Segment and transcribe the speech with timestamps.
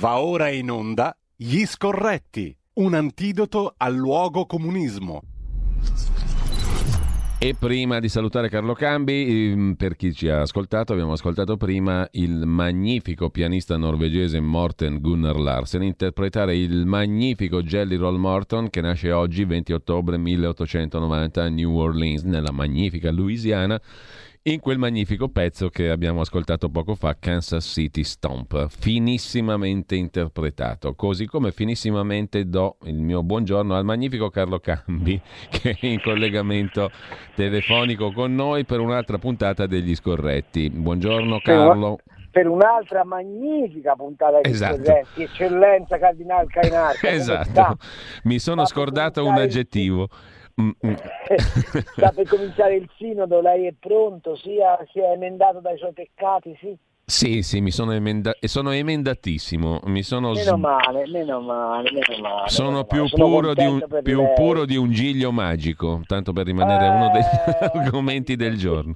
[0.00, 5.20] Va ora in onda Gli Scorretti, un antidoto al luogo comunismo.
[7.38, 12.08] E prima di salutare Carlo Cambi, ehm, per chi ci ha ascoltato, abbiamo ascoltato prima
[12.12, 19.12] il magnifico pianista norvegese Morten Gunnar Larsen interpretare il magnifico Jelly Roll Morton che nasce
[19.12, 23.78] oggi 20 ottobre 1890 a New Orleans, nella magnifica Louisiana
[24.42, 31.26] in quel magnifico pezzo che abbiamo ascoltato poco fa, Kansas City Stomp, finissimamente interpretato, così
[31.26, 36.90] come finissimamente do il mio buongiorno al magnifico Carlo Cambi che è in collegamento
[37.34, 40.70] telefonico con noi per un'altra puntata degli scorretti.
[40.70, 41.98] Buongiorno Carlo.
[42.30, 44.76] Per un'altra magnifica puntata degli Esatto.
[44.84, 47.08] scorretti, eccellenza Cardinal Cainarca.
[47.10, 47.76] Esatto,
[48.22, 50.08] mi sono scordato un cominciare il- aggettivo.
[50.60, 50.94] Mm, mm.
[51.96, 56.56] Sta per cominciare il sinodo, lei è pronto, sia, si è emendato dai suoi peccati,
[56.60, 56.76] sì?
[57.10, 62.48] Sì, sì, mi sono, emenda- sono emendatissimo, mi sono Meno male, meno male, meno male.
[62.48, 63.08] Sono meno più, male.
[63.08, 67.24] Sono puro di, un, più puro di un giglio magico, tanto per rimanere uno degli
[67.24, 68.94] Eh, argomenti del giorno.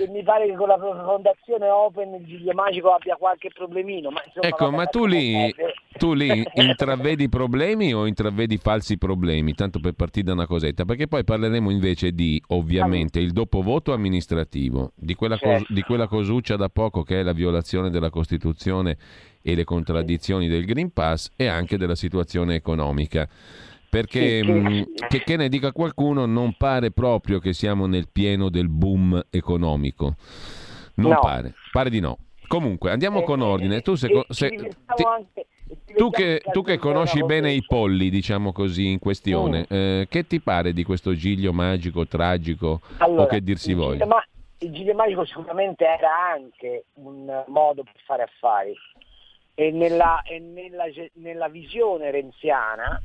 [0.00, 4.08] Che mi pare che con la fondazione Open il Giglio Magico abbia qualche problemino.
[4.08, 5.54] Ma insomma, Ecco, ma tu lì,
[5.98, 9.52] tu lì intravedi problemi o intravedi falsi problemi?
[9.52, 14.92] Tanto per partire da una cosetta, perché poi parleremo invece di, ovviamente, il dopovoto amministrativo,
[14.94, 15.74] di quella, cos- Certo.
[15.74, 18.96] di quella cosuccia da poco che è la violazione della Costituzione
[19.42, 23.28] e le contraddizioni del Green Pass e anche della situazione economica.
[23.90, 28.06] Perché, Sì, che- mh, che, che ne dica qualcuno, non pare proprio che siamo nel
[28.10, 30.14] pieno del boom economico.
[30.94, 31.18] Non No.
[31.20, 32.16] pare, pare di no.
[32.46, 33.80] Comunque, andiamo Eh, con eh, ordine.
[33.80, 35.46] Tu, e ci se- diventiamo ti- anche-
[35.96, 39.64] tu che, tu che conosci bene i polli, diciamo così, in questione, Mm.
[39.76, 44.06] eh, che ti pare di questo giglio magico, tragico, Allora, o che dir si voglia?
[44.06, 44.24] Ma-
[44.62, 48.74] il Giglio Magico sicuramente era anche un modo per fare affari
[49.54, 53.00] e nella, e nella, nella visione renziana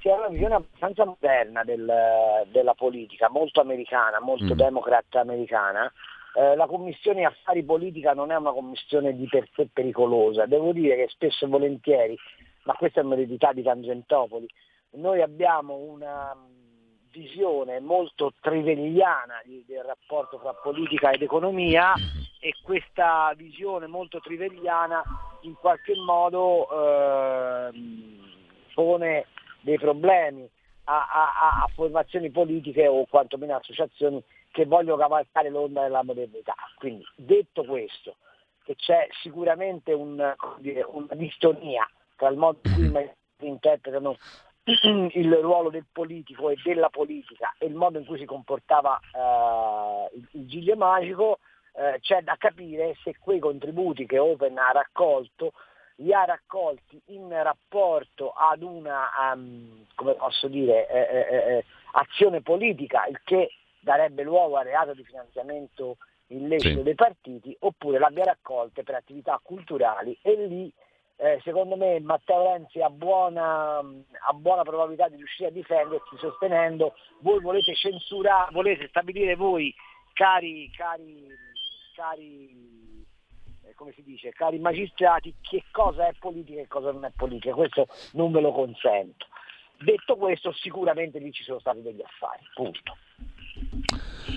[0.00, 4.56] c'era una visione abbastanza moderna del- della politica, molto americana, molto Mm.
[4.56, 5.92] democrat americana.
[6.34, 10.96] Eh, la commissione affari politica non è una commissione di per sé pericolosa, devo dire
[10.96, 12.16] che spesso e volentieri,
[12.64, 14.48] ma questa è un'eredità di Tangentopoli,
[14.92, 16.58] noi abbiamo una mh,
[17.12, 21.92] visione molto trivegliana di- del rapporto tra politica ed economia
[22.38, 25.02] e questa visione molto trivegliana
[25.42, 28.28] in qualche modo ehm,
[28.74, 29.26] pone
[29.60, 30.48] dei problemi
[30.84, 36.54] a, a- a- formazioni politiche o quantomeno associazioni che vogliono cavalcare l'onda della modernità.
[36.78, 38.16] Quindi detto questo,
[38.64, 44.16] che c'è sicuramente un- dire, una distonia tra il modo in cui magistrati interpretano
[44.64, 50.16] il ruolo del politico e della politica e il modo in cui si comportava eh,
[50.16, 51.38] il, il Giglio Magico,
[51.74, 55.52] eh, c'è da capire se quei contributi che Open ha raccolto
[56.00, 62.40] li ha raccolti in rapporto ad una, ehm, come posso dire, eh, eh, eh, azione
[62.40, 63.50] politica, il che
[63.80, 65.96] darebbe luogo al reato di finanziamento
[66.28, 66.82] illecito Sì.
[66.82, 70.72] dei partiti, oppure l'abbia raccolte per attività culturali e lì
[71.22, 76.94] eh, secondo me Matteo Renzi ha buona, ha buona probabilità di riuscire a difendersi sostenendo
[77.18, 79.74] voi volete censurare, volete stabilire voi
[80.14, 81.26] cari, cari,
[81.94, 83.04] cari eh,
[83.74, 87.86] come si dice, cari magistrati, che cosa è politica e cosa non è politica, questo
[88.12, 89.26] non ve lo consento.
[89.78, 92.96] Detto questo, sicuramente lì ci sono stati degli affari, punto.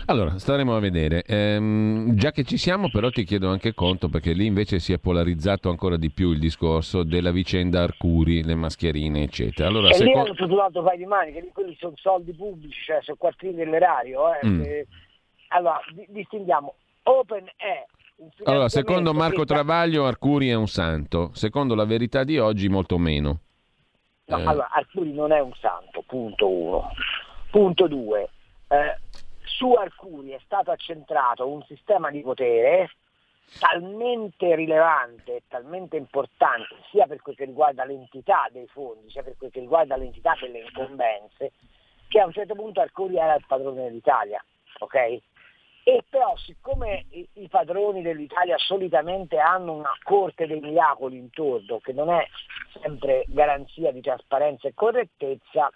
[0.05, 1.23] Allora, staremo a vedere.
[1.23, 4.99] Ehm, già che ci siamo, però ti chiedo anche conto, perché lì invece si è
[4.99, 9.67] polarizzato ancora di più il discorso della vicenda Arcuri, le mascherine, eccetera.
[9.67, 11.93] Allora, e lì seco- hanno tutto un altro paio di mani, che lì quelli sono
[11.95, 14.33] soldi pubblici, cioè sono quattrini dell'erario.
[14.33, 14.45] eh.
[14.47, 14.61] Mm.
[14.61, 14.87] Eh,
[15.49, 17.85] allora, di- distinguiamo, Open è
[18.43, 21.31] allora, secondo Marco Travaglio, Arcuri è un santo.
[21.33, 23.39] Secondo la verità di oggi, molto meno.
[24.25, 24.45] No, Eh.
[24.45, 26.91] allora, Arcuri non è un santo, punto uno.
[27.51, 28.29] Punto due,
[28.69, 28.97] eh,
[29.43, 32.89] su Arcuri è stato accentrato un sistema di potere
[33.59, 39.51] talmente rilevante talmente importante, sia per quel che riguarda l'entità dei fondi, sia per quel
[39.51, 41.51] che riguarda l'entità delle incombenze,
[42.07, 44.43] che a un certo punto Arcuri era il padrone dell'Italia,
[44.79, 45.21] ok?
[45.85, 52.09] E però siccome i, padroni dell'Italia solitamente hanno una corte dei miracoli intorno, che non
[52.09, 52.25] è
[52.81, 55.69] sempre garanzia di trasparenza e correttezza,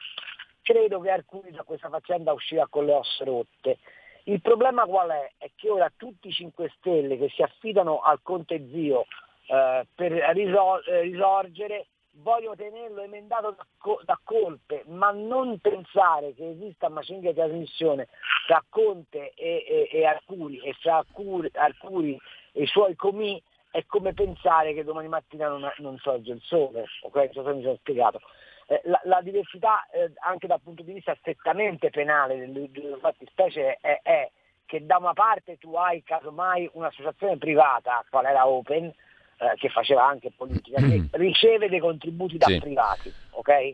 [0.62, 3.80] credo che Arcuri da questa faccenda uscirà con le ossa rotte.
[4.24, 5.32] Il problema qual è?
[5.38, 9.06] È che ora tutti i 5 Stelle che si affidano al Conte Zio
[9.48, 11.88] eh, per risol- eh, risorgere
[12.22, 13.66] voglio tenerlo emendato da,
[14.04, 18.08] da colpe, ma non pensare che esista macinga di trasmissione
[18.48, 22.20] tra Conte e, e- e Arcuri e fra Arcuri, Arcuri
[22.54, 23.42] e i suoi comì
[23.72, 27.30] è come pensare che domani mattina non, non sorge il sole, ok?
[27.34, 28.22] So mi sono spiegato.
[28.68, 33.78] Eh, la, la, diversità eh, anche dal punto di vista strettamente penale delle due fattispecie
[33.80, 34.30] è, è,
[34.66, 38.94] che da una parte tu hai casomai un'associazione privata, qual era Open,
[39.38, 42.60] eh, che faceva anche politica, che riceve dei contributi da sì.
[42.60, 43.74] privati, ok?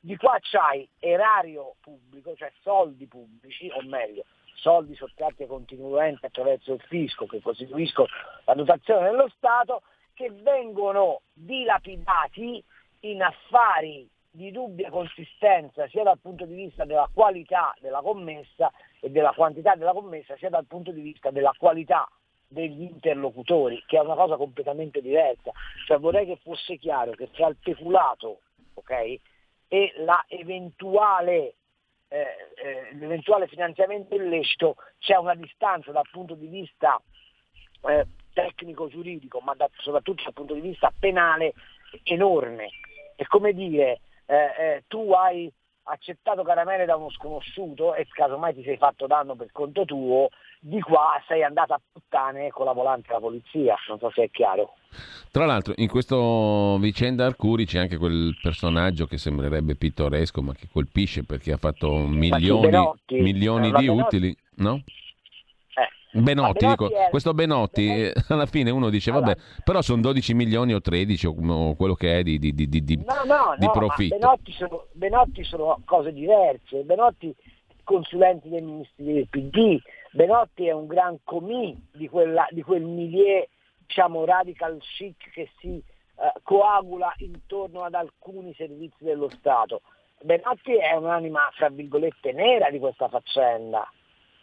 [0.00, 4.24] Di qua c'hai erario pubblico, cioè soldi pubblici, o meglio,
[4.54, 8.08] soldi sottratti ai contribuenti attraverso il fisco che costituiscono
[8.44, 9.82] la dotazione dello Stato,
[10.14, 12.62] che vengono dilapidati
[13.00, 19.10] in affari di dubbia consistenza sia dal punto di vista della qualità della commessa e
[19.10, 22.08] della quantità della commessa, sia dal punto di vista della qualità
[22.54, 25.52] degli interlocutori, che è una cosa completamente diversa.
[25.86, 28.40] Cioè vorrei che fosse chiaro che tra il peculato
[28.74, 29.20] okay,
[29.68, 31.56] e la eventuale
[32.08, 37.00] eh, eh, l'eventuale finanziamento illecito c'è una distanza dal punto di vista
[37.88, 41.54] eh, tecnico-giuridico, ma da, soprattutto dal punto di vista penale
[42.04, 42.68] enorme.
[43.16, 45.52] È come dire, eh, eh, tu hai
[45.84, 50.28] accettato caramelle da uno sconosciuto e casomai ti sei fatto danno per conto tuo,
[50.60, 54.30] di qua sei andato a puttane con la volante della polizia, non so se è
[54.30, 54.76] chiaro.
[55.30, 56.16] Tra l'altro in questa
[56.78, 61.96] vicenda Arcuri c'è anche quel personaggio che sembrerebbe pittoresco ma che colpisce perché ha fatto
[61.96, 62.70] milioni,
[63.08, 64.82] milioni di utili, no?
[66.14, 66.20] Eh.
[66.20, 67.08] Benotti, dico, era...
[67.10, 70.80] questo Benotti, Benotti, eh, alla fine uno dice allora, vabbè, però sono 12 milioni o
[70.80, 74.16] 13 o, quello che è di, di, di, di, no, no, no, profitto.
[74.16, 77.34] Benotti sono, Benotti sono cose diverse, Benotti
[77.82, 79.78] consulenti dei ministri del PD,
[80.12, 83.44] Benotti è un gran comì di, quella, di quel milieu
[83.86, 89.82] diciamo, radical chic che si eh, coagula intorno ad alcuni servizi dello Stato.
[90.22, 93.86] Benotti è un'anima, fra virgolette, nera di questa faccenda.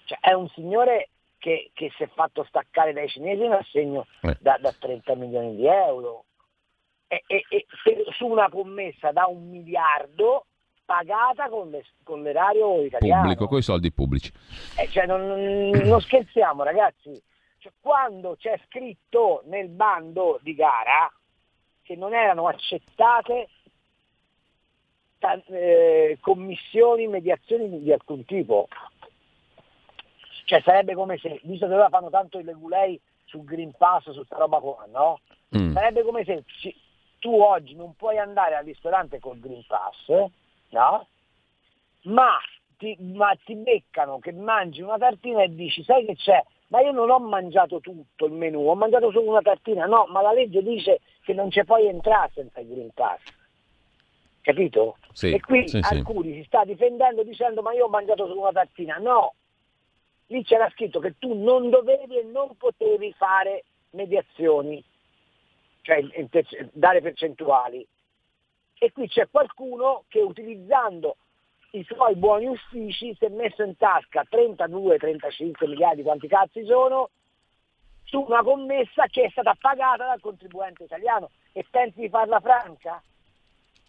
[0.06, 1.11] Cioè, è un signore
[1.42, 4.38] che, che, si è fatto staccare dai cinesi in assegno eh.
[4.40, 6.26] da, da 30 milioni di euro.
[7.08, 7.66] E, e, e
[8.16, 10.46] su una commessa da un miliardo
[10.86, 13.22] pagata con, le, con l'erario italiano.
[13.22, 14.32] Pubblico, con i soldi pubblici.
[14.78, 17.20] Eh, cioè, non, non, scherziamo ragazzi,
[17.58, 21.12] cioè, quando c'è scritto nel bando di gara
[21.82, 23.48] che non erano accettate
[25.48, 28.68] eh, commissioni, mediazioni di alcun tipo.
[30.52, 34.16] Cioè sarebbe come se, visto che ora fanno tanto i legulei sul Green Pass, su
[34.16, 35.22] questa roba qua, no?
[35.58, 35.72] Mm.
[35.72, 36.76] Sarebbe come se ci,
[37.20, 40.30] tu oggi non puoi andare al ristorante col Green Pass,
[40.72, 41.08] no?
[42.02, 42.38] Ma
[42.78, 46.44] ti, ma ti beccano che mangi una tartina e dici, sai che c'è?
[46.68, 50.22] Ma io non ho mangiato tutto il menù, ho mangiato solo una tartina, no, ma
[50.22, 53.22] la legge dice che non ci puoi entrare senza il Green Pass.
[54.42, 54.98] Capito?
[55.14, 56.40] Sì, e qui sì, alcuni sì.
[56.40, 58.98] si sta difendendo dicendo ma io ho mangiato solo una tartina.
[58.98, 59.36] No,
[60.32, 64.84] lì c'era scritto che tu non dovevi e non potevi fare mediazioni,
[65.82, 66.02] cioè
[66.72, 67.86] dare percentuali
[68.84, 71.18] e qui c'è qualcuno che utilizzando
[71.74, 77.12] i suoi buoni uffici si è messo in tasca 32-35 miliardi, quanti cazzi sono,
[78.06, 83.00] su una commessa che è stata pagata dal contribuente italiano e pensi di farla franca?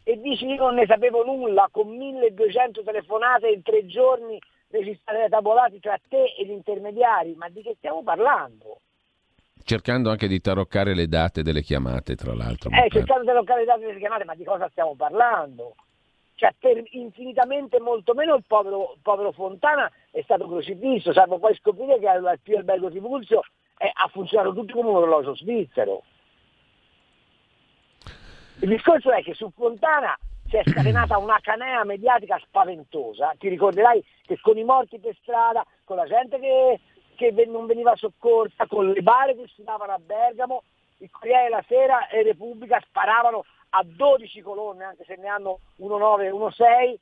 [0.05, 4.39] E dici io non ne sapevo nulla con 1200 telefonate in tre giorni
[4.73, 8.81] registrate tavolati tra te e gli intermediari, ma di che stiamo parlando?
[9.65, 12.71] Cercando anche di taroccare le date delle chiamate, tra l'altro.
[12.71, 15.77] Eh, cercando di taroccare le date delle chiamate, ma di cosa stiamo parlando?
[16.35, 22.01] Cioè, per infinitamente molto meno il povero, povero Fontana è stato crocifisso, salvo poi scoprire
[22.01, 23.43] che al più albergo Tribuzio
[23.79, 26.03] eh, ha funzionato tutto come un orologio svizzero.
[28.61, 30.19] Il discorso è che su Fontana
[30.53, 33.35] si è scatenata una canea mediatica spaventosa.
[33.39, 36.81] Ti ricorderai che con i morti per strada, con la gente che
[37.15, 40.65] che non veniva soccorsa, con le bare che si davano a Bergamo,
[40.99, 46.23] il Corriere della Sera e Repubblica sparavano a 12 colonne, anche se ne hanno 1,9
[46.23, 46.97] e 1,6,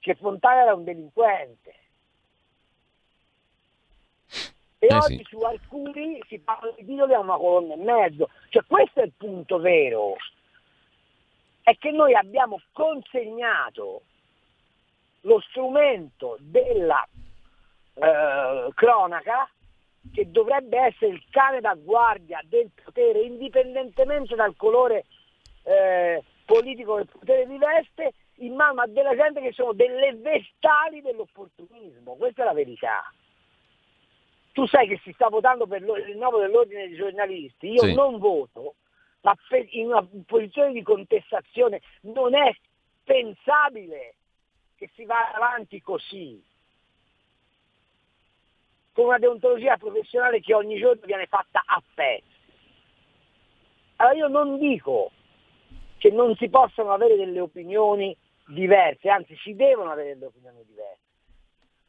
[0.00, 1.74] che Fontana era un delinquente.
[4.78, 5.26] E eh oggi sì.
[5.28, 8.28] su alcuni si parla di titoli a una colonna e mezzo.
[8.48, 10.16] Cioè questo è il punto vero.
[11.62, 14.02] È che noi abbiamo consegnato
[15.22, 17.06] lo strumento della
[17.94, 19.48] eh, cronaca
[20.12, 25.04] che dovrebbe essere il cane da guardia del potere, indipendentemente dal colore
[25.62, 31.00] eh, politico che il potere riveste, in mano a della gente che sono delle vestali
[31.00, 32.16] dell'opportunismo.
[32.16, 33.02] Questa è la verità.
[34.52, 37.94] Tu sai che si sta votando per il rinnovo dell'ordine dei giornalisti, io sì.
[37.94, 38.74] non voto,
[39.70, 42.54] in una posizione di contestazione non è
[43.04, 44.14] pensabile
[44.76, 46.42] che si vada avanti così
[48.92, 52.30] con una deontologia professionale che ogni giorno viene fatta a pezzi.
[53.96, 55.10] Allora io non dico
[55.98, 58.14] che non si possano avere delle opinioni
[58.48, 61.00] diverse, anzi si devono avere delle opinioni diverse,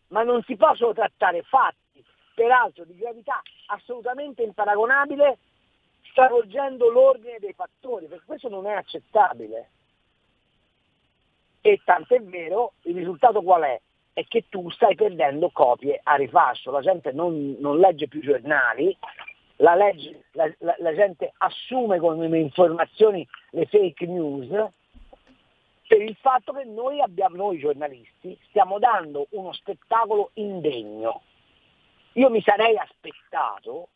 [0.09, 2.03] ma non si possono trattare fatti,
[2.35, 5.37] peraltro di gravità assolutamente imparagonabile,
[6.13, 9.69] stravolgendo l'ordine dei fattori, perché questo non è accettabile.
[11.59, 13.81] E tant'è vero, il risultato qual è?
[14.13, 18.95] È che tu stai perdendo copie a rifasso, la gente non, non legge più giornali,
[19.57, 24.71] la, legge, la, la, la gente assume come informazioni le fake news
[25.87, 31.21] per il fatto che noi, abbiamo, noi giornalisti stiamo dando uno spettacolo indegno.
[32.13, 33.89] Io mi sarei aspettato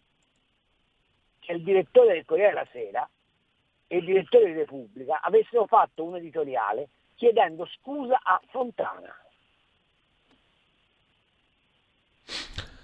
[1.48, 3.10] che il direttore del Corriere della Sera
[3.88, 9.16] e il direttore di Repubblica avessero fatto un editoriale chiedendo scusa a Fontana.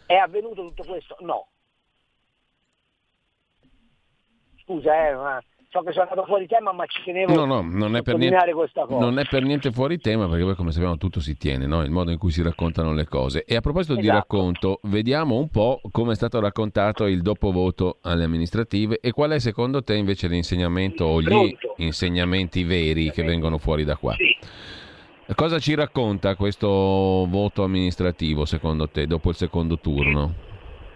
[0.06, 1.18] È avvenuto tutto questo?
[1.20, 1.48] No.
[4.64, 5.44] Scusa, eh, ma
[5.74, 8.54] so che sono andato fuori tema, ma ci tenevo no, no, non è per niente,
[8.54, 9.04] questa cosa.
[9.04, 11.82] Non è per niente fuori tema, perché poi come sappiamo tutto si tiene, no?
[11.82, 13.44] il modo in cui si raccontano le cose.
[13.44, 14.08] E a proposito esatto.
[14.08, 19.32] di racconto, vediamo un po' come è stato raccontato il dopovoto alle amministrative e qual
[19.32, 21.74] è secondo te invece l'insegnamento o gli Pronto.
[21.78, 24.14] insegnamenti veri che vengono fuori da qua.
[24.14, 24.38] Sì.
[25.34, 30.52] Cosa ci racconta questo voto amministrativo secondo te dopo il secondo turno?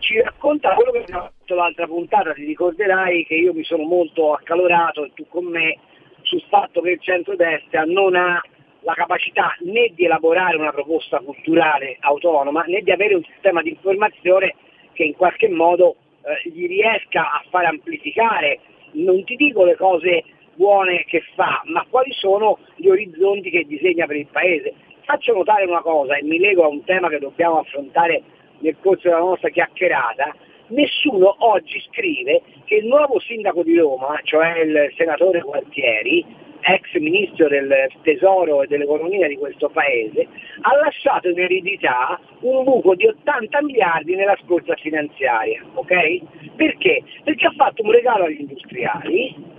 [0.08, 4.32] Ci racconta quello che abbiamo fatto l'altra puntata, ti ricorderai che io mi sono molto
[4.32, 5.78] accalorato e tu con me
[6.22, 8.42] sul fatto che il centrodestra non ha
[8.82, 13.72] la capacità né di elaborare una proposta culturale autonoma né di avere un sistema di
[13.72, 14.56] informazione
[14.94, 18.60] che in qualche modo eh, gli riesca a far amplificare,
[18.94, 20.24] non ti dico le cose
[20.56, 24.74] buone che fa, ma quali sono gli orizzonti che disegna per il Paese.
[25.02, 28.24] Faccio notare una cosa e mi lego a un tema che dobbiamo affrontare
[28.60, 30.36] nel corso della nostra chiacchierata,
[30.68, 36.26] nessuno oggi scrive che il nuovo sindaco di Roma, cioè il senatore Gualtieri,
[36.62, 40.28] ex ministro del tesoro e dell'economia di questo paese,
[40.62, 45.64] ha lasciato in eredità un buco di 80 miliardi nella scorsa finanziaria.
[45.74, 46.22] Okay?
[46.56, 47.04] Perché?
[47.24, 49.56] Perché ha fatto un regalo agli industriali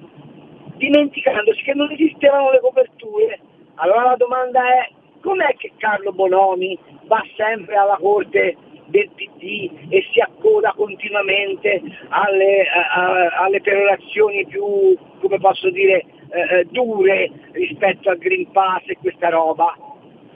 [0.76, 3.40] dimenticandosi che non esistevano le coperture.
[3.76, 4.90] Allora la domanda è
[5.20, 8.56] com'è che Carlo Bonomi va sempre alla corte
[8.88, 16.58] del PD e si accoda continuamente alle, a, alle perorazioni più, come posso dire, eh,
[16.58, 19.74] eh, dure rispetto al Green Pass e questa roba,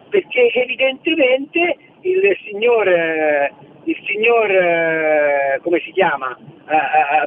[0.09, 3.53] perché evidentemente il signor, eh,
[3.85, 6.37] il signor eh, come si chiama,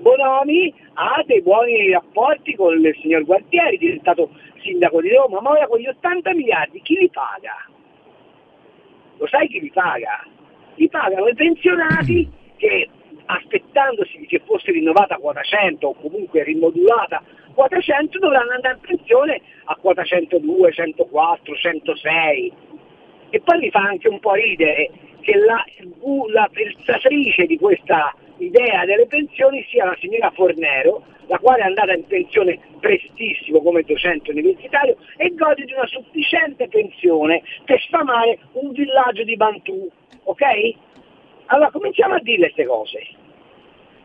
[0.01, 5.67] Bonomi ha dei buoni rapporti con il signor Gualtieri, diventato sindaco di Roma, ma ora
[5.67, 7.53] con gli 80 miliardi chi li paga?
[9.17, 10.25] Lo sai chi li paga?
[10.75, 12.89] Li pagano i pensionati che
[13.25, 19.41] aspettandosi che fosse rinnovata quota 100 o comunque rimodulata quota 100 dovranno andare in pensione
[19.65, 22.53] a quota 102, 104, 106
[23.29, 24.91] e poi mi fa anche un po' ridere
[25.21, 25.63] che la,
[26.31, 31.93] la pensatrice di questa idea delle pensioni sia la signora Fornero, la quale è andata
[31.93, 38.71] in pensione prestissimo come docente universitario e gode di una sufficiente pensione per sfamare un
[38.71, 39.89] villaggio di Bantù
[40.25, 40.43] ok?
[41.47, 43.07] Allora cominciamo a dire queste cose.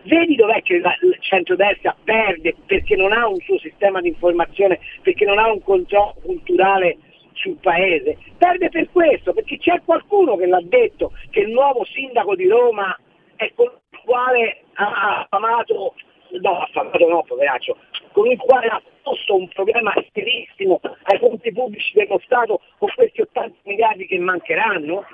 [0.02, 5.26] Vedi dov'è che il centrodestra perde perché non ha un suo sistema di informazione, perché
[5.26, 6.96] non ha un controllo culturale
[7.32, 8.16] sul paese?
[8.38, 12.98] Perde per questo, perché c'è qualcuno che l'ha detto che il nuovo sindaco di Roma
[13.36, 13.70] è con
[14.04, 15.94] quale ha affamato,
[16.40, 17.76] no, affamato no, poveraccio,
[18.12, 23.20] con il quale ha posto un problema serissimo ai conti pubblici dello Stato con questi
[23.20, 25.04] 80 miliardi che mancheranno?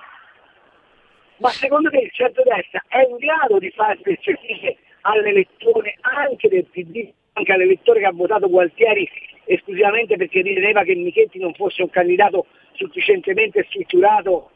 [1.38, 7.10] ma secondo me il centro-destra è in grado di fare specifiche all'elettore anche del PD,
[7.34, 9.08] anche all'elettore che ha votato Gualtieri
[9.44, 14.50] esclusivamente perché riteneva che Michetti non fosse un candidato sufficientemente strutturato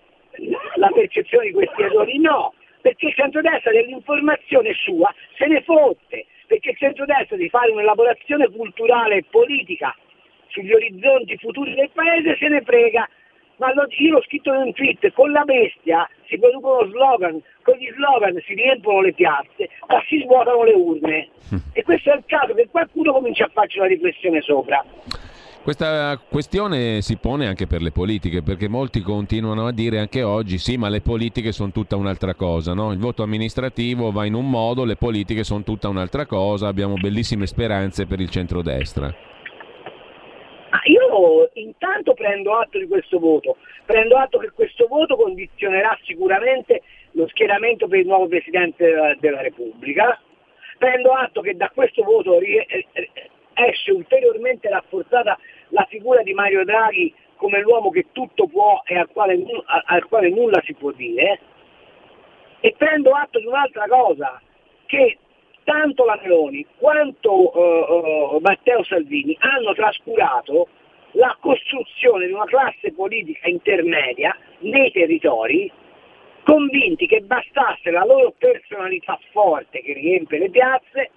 [0.77, 2.19] la percezione di questi errori?
[2.19, 8.49] No, perché il centrodestra dell'informazione sua se ne fotte, perché il centrodestra di fare un'elaborazione
[8.49, 9.95] culturale e politica
[10.49, 13.09] sugli orizzonti futuri del paese se ne frega
[13.61, 17.77] ma lo, io l'ho scritto in un tweet, con la bestia si producono slogan, con
[17.77, 21.29] gli slogan si riempiono le piazze, ma si svuotano le urne.
[21.75, 24.83] E questo è il caso che qualcuno comincia a farci una riflessione sopra.
[25.63, 30.57] Questa questione si pone anche per le politiche, perché molti continuano a dire anche oggi
[30.57, 32.93] sì, ma le politiche sono tutta un'altra cosa, no?
[32.93, 37.47] il voto amministrativo va in un modo, le politiche sono tutta un'altra cosa, abbiamo bellissime
[37.47, 39.15] speranze per il centrodestra.
[40.87, 46.81] Io intanto prendo atto di questo voto, prendo atto che questo voto condizionerà sicuramente
[47.13, 50.19] lo schieramento per il nuovo Presidente della Repubblica,
[50.79, 52.39] prendo atto che da questo voto
[53.55, 55.39] esce ulteriormente rafforzata
[55.69, 59.43] la figura di Mario Draghi come l'uomo che tutto può e al quale,
[59.87, 61.41] al quale nulla si può dire,
[62.61, 64.41] e prendo atto di un'altra cosa,
[64.85, 65.17] che
[65.65, 70.69] tanto la Meloni quanto uh, uh, Matteo Salvini hanno trascurato
[71.13, 75.71] la costruzione di una classe politica intermedia nei territori,
[76.45, 81.11] convinti che bastasse la loro personalità forte che riempie le piazze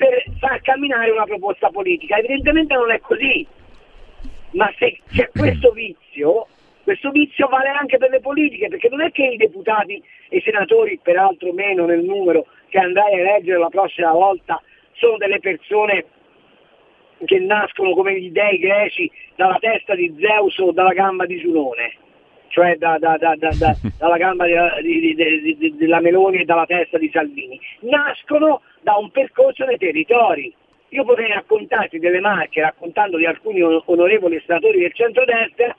[0.00, 2.16] per far camminare una proposta politica.
[2.16, 3.46] Evidentemente non è così,
[4.52, 6.46] ma se c'è questo vizio,
[6.84, 10.40] questo vizio vale anche per le politiche, perché non è che i deputati e i
[10.40, 16.06] senatori, peraltro meno nel numero che andrai a eleggere la prossima volta, sono delle persone
[17.26, 21.92] che nascono come gli dei greci dalla testa di Zeus o dalla gamba di Giunone,
[22.50, 23.36] cioè da, da, da,
[23.96, 27.58] dalla gamba della Meloni e dalla testa di Salvini.
[27.80, 30.52] Nascono da un percorso nei territori.
[30.90, 35.74] Io potrei raccontarti delle marche, raccontando di alcuni onorevoli senatori del centrodestra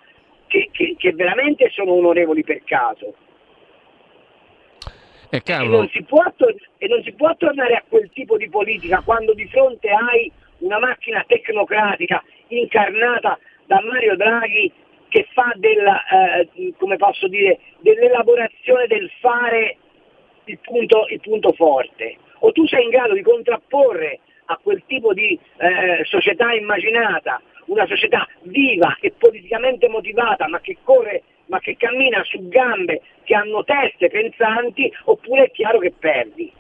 [0.47, 3.13] che, che, che veramente sono onorevoli per caso.
[5.29, 5.87] E, e, non
[6.35, 10.31] tor- e non si può tornare a quel tipo di politica quando di fronte hai
[10.59, 14.71] una macchina tecnocratica incarnata da Mario Draghi
[15.11, 16.49] che fa della, eh,
[17.27, 19.75] dire, dell'elaborazione del fare
[20.45, 25.13] il punto, il punto forte o tu sei in grado di contrapporre a quel tipo
[25.13, 31.75] di eh, società immaginata, una società viva e politicamente motivata, ma che corre, ma che
[31.75, 36.51] cammina su gambe che hanno teste pensanti, oppure è chiaro che perdi.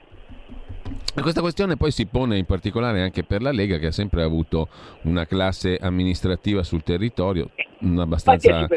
[1.13, 4.69] Questa questione poi si pone in particolare anche per la Lega che ha sempre avuto
[5.03, 7.49] una classe amministrativa sul territorio
[7.97, 8.67] abbastanza,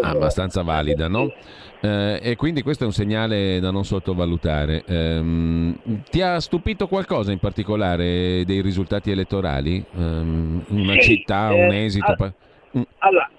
[0.00, 1.32] abbastanza valida, no?
[1.80, 4.84] Eh, e quindi questo è un segnale da non sottovalutare.
[4.86, 5.74] Eh,
[6.08, 9.76] ti ha stupito qualcosa in particolare dei risultati elettorali?
[9.78, 12.14] Eh, una sì, città, un eh, esito?
[12.16, 12.32] All-
[12.78, 12.82] mm.
[12.98, 13.30] Allora,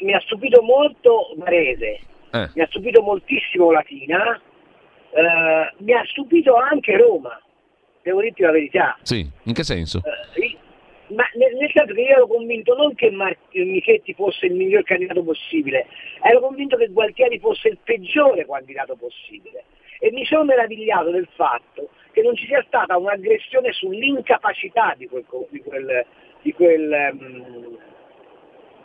[0.00, 2.00] mi ha stupito molto Varese,
[2.32, 2.50] eh.
[2.54, 7.40] mi ha stupito moltissimo Latina, eh, mi ha stupito anche Roma
[8.02, 8.98] devo dirti la verità.
[9.02, 10.00] Sì, in che senso?
[10.04, 14.54] Uh, ma nel, nel, senso che io ero convinto non che Mar- Michetti fosse il
[14.54, 15.86] miglior candidato possibile,
[16.22, 19.64] ero convinto che Gualtieri fosse il peggiore candidato possibile.
[19.98, 25.24] E mi sono meravigliato del fatto che non ci sia stata un'aggressione sull'incapacità di quel,
[25.50, 26.04] di quel,
[26.42, 27.78] di quel um,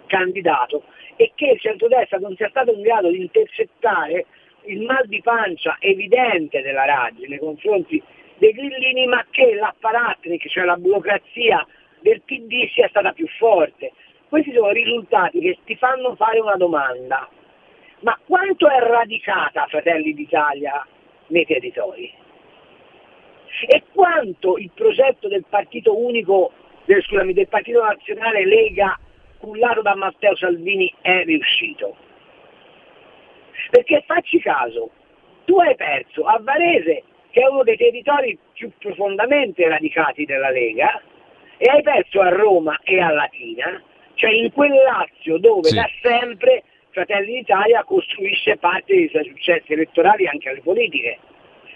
[0.05, 0.83] candidato
[1.15, 4.25] e che il centrodestra non sia stato in grado di intercettare
[4.65, 8.01] il mal di pancia evidente della Raggi nei confronti
[8.37, 11.65] dei grillini, ma che l'apparatnik, cioè la burocrazia
[12.01, 13.91] del PD sia stata più forte.
[14.29, 17.27] Questi sono risultati che ti fanno fare una domanda.
[18.01, 20.85] Ma quanto è radicata Fratelli d'Italia
[21.27, 22.13] nei territori?
[23.67, 26.51] E quanto il progetto del partito unico,
[26.85, 28.99] del, scusami, del partito nazionale Lega
[29.39, 31.95] cullato da Matteo Salvini è riuscito?
[33.71, 34.91] Perché facci caso,
[35.45, 37.03] tu hai perso a Varese
[37.37, 40.99] che è uno dei territori più profondamente radicati della Lega,
[41.57, 43.79] e hai perso a Roma e a Latina,
[44.15, 45.75] cioè in quel Lazio dove sì.
[45.75, 51.19] da sempre Fratelli d'Italia costruisce parte dei suoi successi elettorali anche alle politiche.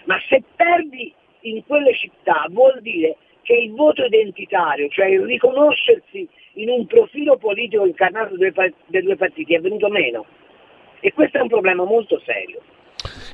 [0.06, 6.28] Ma se perdi in quelle città vuol dire che il voto identitario, cioè il riconoscersi
[6.54, 10.26] in un profilo politico incarnato dai due partiti è venuto meno.
[10.98, 12.60] E questo è un problema molto serio.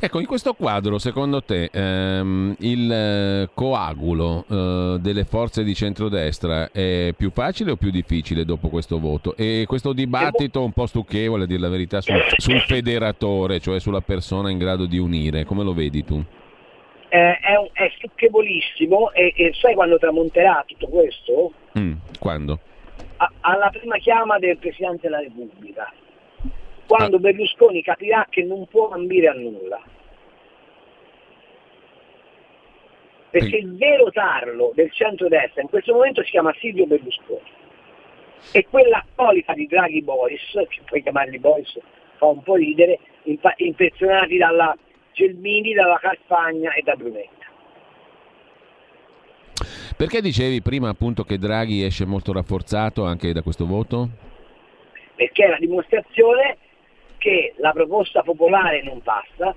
[0.01, 6.71] Ecco, in questo quadro, secondo te, ehm, il eh, coagulo eh, delle forze di centrodestra
[6.71, 9.37] è più facile o più difficile dopo questo voto?
[9.37, 14.01] E questo dibattito un po' stucchevole, a dire la verità, sul, sul federatore, cioè sulla
[14.01, 16.23] persona in grado di unire, come lo vedi tu?
[17.11, 21.53] Eh, è, un, è, stucchevolissimo e, e, sai quando tramonterà tutto questo?
[21.79, 22.61] Mm, quando?
[23.17, 25.91] A, alla prima chiama del Presidente della Repubblica
[26.89, 27.21] quando.
[27.21, 29.81] Berlusconi capirà che non può ambire a nulla.
[33.31, 37.57] Perché il vero tarlo del centro-destra in questo momento si chiama Silvio Berlusconi.
[38.53, 41.79] E quella accolita di Draghi Boris, che puoi chiamarli Boris,
[42.17, 42.99] fa un po' ridere,
[43.57, 44.75] impersonati dalla
[45.13, 47.47] Gelmini, dalla Carfagna e da Brunetta.
[49.97, 54.09] Perché dicevi prima appunto che Draghi esce molto rafforzato anche da questo voto?
[55.17, 56.57] Perché è la dimostrazione
[57.19, 59.55] che la proposta popolare non passa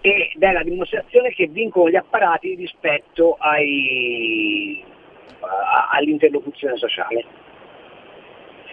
[0.00, 4.84] ed è la dimostrazione che vincono gli apparati rispetto ai,
[5.90, 7.24] all'interlocuzione sociale.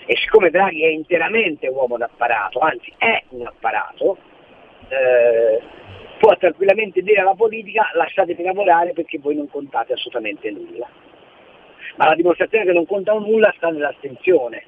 [0.05, 4.17] E siccome Draghi è interamente uomo d'apparato, anzi è un apparato,
[4.89, 5.61] eh,
[6.19, 10.87] può tranquillamente dire alla politica lasciatemi lavorare perché voi non contate assolutamente nulla.
[11.95, 14.65] ma la dimostrazione che non contano nulla sta nell'astensione.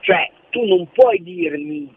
[0.00, 1.92] Cioè, tu non puoi dirmi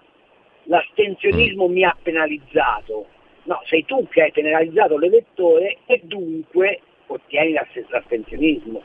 [0.64, 3.06] l'astensionismo mi ha penalizzato,
[3.44, 8.82] no, sei tu che hai penalizzato l'elettore e dunque ottieni l'astensionismo.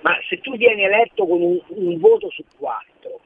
[0.00, 3.20] Ma se tu vieni eletto con un, un voto su quattro,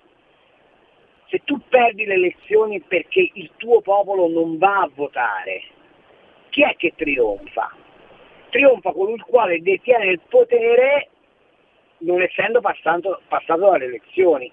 [1.29, 5.63] se tu perdi le elezioni perché il tuo popolo non va a votare,
[6.51, 7.75] chi è che trionfa?
[8.51, 11.09] Trionfa colui il quale detiene il potere
[12.03, 14.51] non essendo passato, passato dalle elezioni.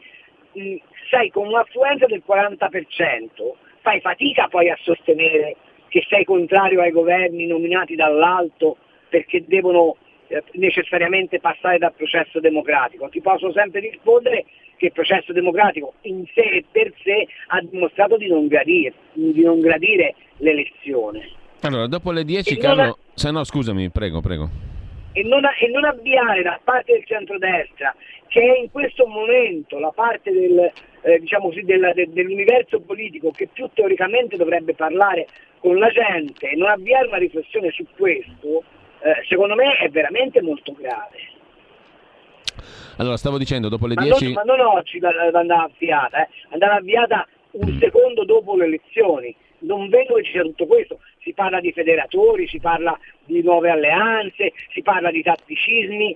[1.09, 2.57] Sei con un'affluenza del 40%,
[3.81, 5.55] fai fatica poi a sostenere
[5.89, 8.77] che sei contrario ai governi nominati dall'alto
[9.09, 13.09] perché devono eh, necessariamente passare dal processo democratico.
[13.09, 14.45] Ti posso sempre rispondere
[14.77, 19.41] che il processo democratico in sé e per sé ha dimostrato di non gradire, di
[19.41, 21.27] non gradire l'elezione.
[21.61, 22.97] Allora, dopo le 10, Carlo...
[23.13, 24.68] Se no, scusami, prego, prego.
[25.11, 27.95] E non, e non avviare da parte del centrodestra,
[28.27, 33.31] che è in questo momento la parte del, eh, diciamo così, del, del, dell'universo politico
[33.31, 35.27] che più teoricamente dovrebbe parlare
[35.59, 38.63] con la gente e non avviare una riflessione su questo,
[39.01, 41.17] eh, secondo me è veramente molto grave.
[42.97, 44.33] Allora, stavo dicendo, dopo le 10...
[44.33, 46.29] Ma, ma, non oggi andava avviata, eh.
[46.49, 47.79] andava avviata un mm.
[47.79, 49.35] secondo dopo le elezioni.
[49.59, 50.99] Non vedo che ci tutto questo.
[51.21, 56.15] Si parla di federatori, si parla di nuove alleanze, si parla di tatticismi.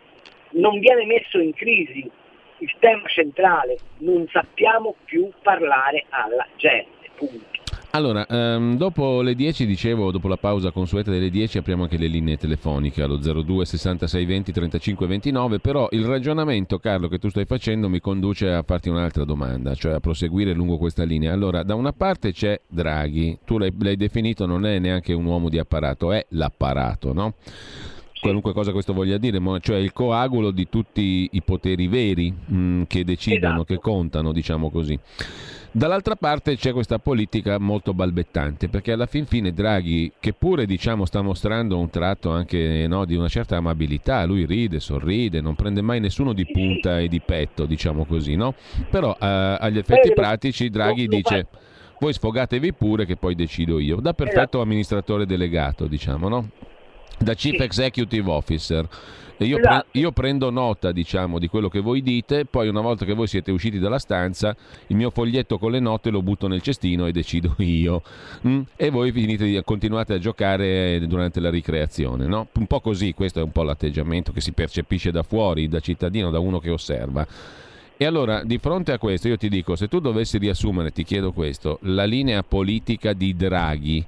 [0.52, 2.10] Non viene messo in crisi
[2.58, 3.78] il tema centrale.
[4.00, 7.10] Non sappiamo più parlare alla gente.
[7.16, 7.63] Punto.
[7.96, 12.08] Allora, um, dopo le 10, dicevo, dopo la pausa consueta delle 10, apriamo anche le
[12.08, 17.46] linee telefoniche allo 02 66 20 35 29, però il ragionamento, Carlo, che tu stai
[17.46, 21.34] facendo mi conduce a farti un'altra domanda, cioè a proseguire lungo questa linea.
[21.34, 25.50] Allora, da una parte c'è Draghi, tu l'hai, l'hai definito, non è neanche un uomo
[25.50, 27.36] di apparato, è l'apparato, no?
[28.20, 32.82] qualunque cosa questo voglia dire, cioè il coagulo di tutti i poteri veri mh, mm,
[32.88, 33.64] che decidono, esatto.
[33.66, 34.98] che contano, diciamo così.
[35.76, 41.04] Dall'altra parte c'è questa politica molto balbettante, perché alla fin fine Draghi, che pure diciamo,
[41.06, 45.82] sta mostrando un tratto anche no, di una certa amabilità, lui ride, sorride, non prende
[45.82, 48.54] mai nessuno di punta e di petto, diciamo così, no?
[48.92, 51.48] Però eh, agli effetti pratici Draghi dice
[52.00, 54.62] voi sfogatevi pure che poi decido io, da perfetto esatto.
[54.62, 56.50] amministratore delegato, diciamo, no?
[57.18, 58.88] Da Chief Executive Officer.
[59.38, 59.86] Io, esatto.
[59.90, 63.28] pre- io, prendo nota, diciamo, di quello che voi dite, poi una volta che voi
[63.28, 64.56] siete usciti dalla stanza,
[64.88, 68.04] il mio foglietto con le note lo butto nel cestino e decido io.
[68.48, 68.62] Mm?
[68.76, 72.48] E voi finite, continuate a giocare durante la ricreazione, no?
[72.54, 76.30] Un po' così, questo è un po' l'atteggiamento che si percepisce da fuori, da cittadino,
[76.30, 77.26] da uno che osserva.
[77.96, 81.32] E allora, di fronte a questo, io ti dico, se tu dovessi riassumere, ti chiedo
[81.32, 84.04] questo, la linea politica di Draghi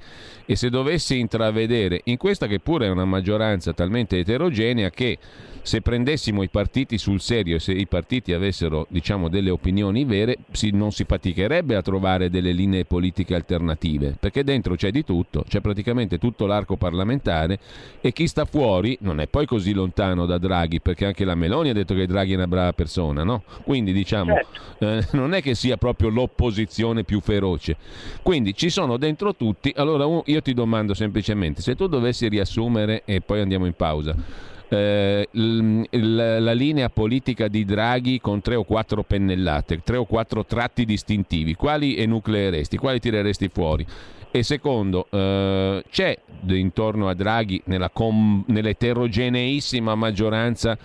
[0.45, 5.17] e se dovessi intravedere in questa che pure è una maggioranza talmente eterogenea che
[5.65, 10.37] se prendessimo i partiti sul serio e se i partiti avessero diciamo, delle opinioni vere
[10.51, 15.43] si, non si faticherebbe a trovare delle linee politiche alternative perché dentro c'è di tutto,
[15.47, 17.57] c'è praticamente tutto l'arco parlamentare
[17.99, 21.69] e chi sta fuori non è poi così lontano da Draghi perché anche la Meloni
[21.69, 23.41] ha detto che Draghi è una brava persona, no?
[23.63, 24.85] quindi diciamo certo.
[24.85, 27.75] eh, non è che sia proprio l'opposizione più feroce,
[28.21, 33.21] quindi ci sono dentro tutti, allora io ti domando semplicemente se tu dovessi riassumere e
[33.21, 39.03] poi andiamo in pausa eh, la, la linea politica di Draghi con tre o quattro
[39.03, 43.85] pennellate, tre o quattro tratti distintivi, quali enucleeresti, quali tireresti fuori?
[44.31, 50.77] E secondo, eh, c'è intorno a Draghi nella com- nell'eterogeneissima maggioranza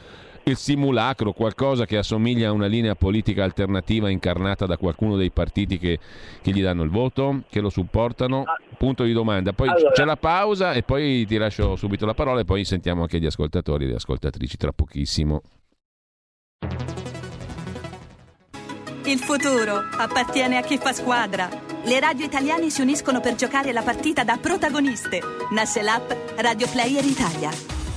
[0.44, 5.78] il simulacro, qualcosa che assomiglia a una linea politica alternativa incarnata da qualcuno dei partiti
[5.78, 5.98] che,
[6.40, 8.44] che gli danno il voto, che lo supportano?
[8.76, 9.52] Punto di domanda.
[9.52, 9.92] Poi allora.
[9.92, 13.26] c'è la pausa e poi ti lascio subito la parola e poi sentiamo anche gli
[13.26, 15.42] ascoltatori e le ascoltatrici tra pochissimo.
[19.04, 21.48] Il futuro appartiene a chi fa squadra.
[21.84, 25.20] Le radio italiane si uniscono per giocare la partita da protagoniste.
[25.50, 27.79] Nasce l'app Radio Player Italia.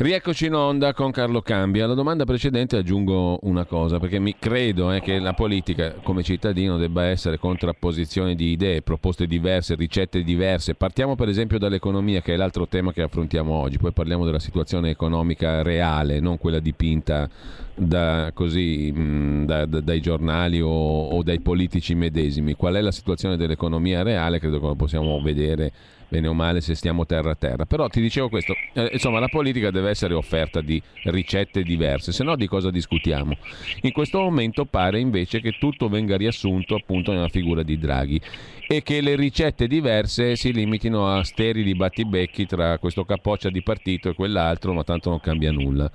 [0.00, 1.80] Rieccoci in onda con Carlo Cambi.
[1.80, 6.78] Alla domanda precedente aggiungo una cosa, perché mi credo eh, che la politica come cittadino
[6.78, 10.74] debba essere contrapposizione di idee, proposte diverse, ricette diverse.
[10.74, 14.88] Partiamo per esempio dall'economia, che è l'altro tema che affrontiamo oggi, poi parliamo della situazione
[14.88, 17.28] economica reale, non quella dipinta
[17.74, 22.54] da, così, da, da, dai giornali o, o dai politici medesimi.
[22.54, 24.38] Qual è la situazione dell'economia reale?
[24.38, 25.70] Credo che lo possiamo vedere
[26.10, 27.64] bene o male se stiamo terra a terra.
[27.64, 32.24] Però ti dicevo questo, eh, insomma la politica deve essere offerta di ricette diverse, se
[32.24, 33.36] no di cosa discutiamo?
[33.82, 38.20] In questo momento pare invece che tutto venga riassunto appunto nella figura di Draghi
[38.66, 44.10] e che le ricette diverse si limitino a sterili battibecchi tra questo capoccia di partito
[44.10, 45.90] e quell'altro, ma tanto non cambia nulla.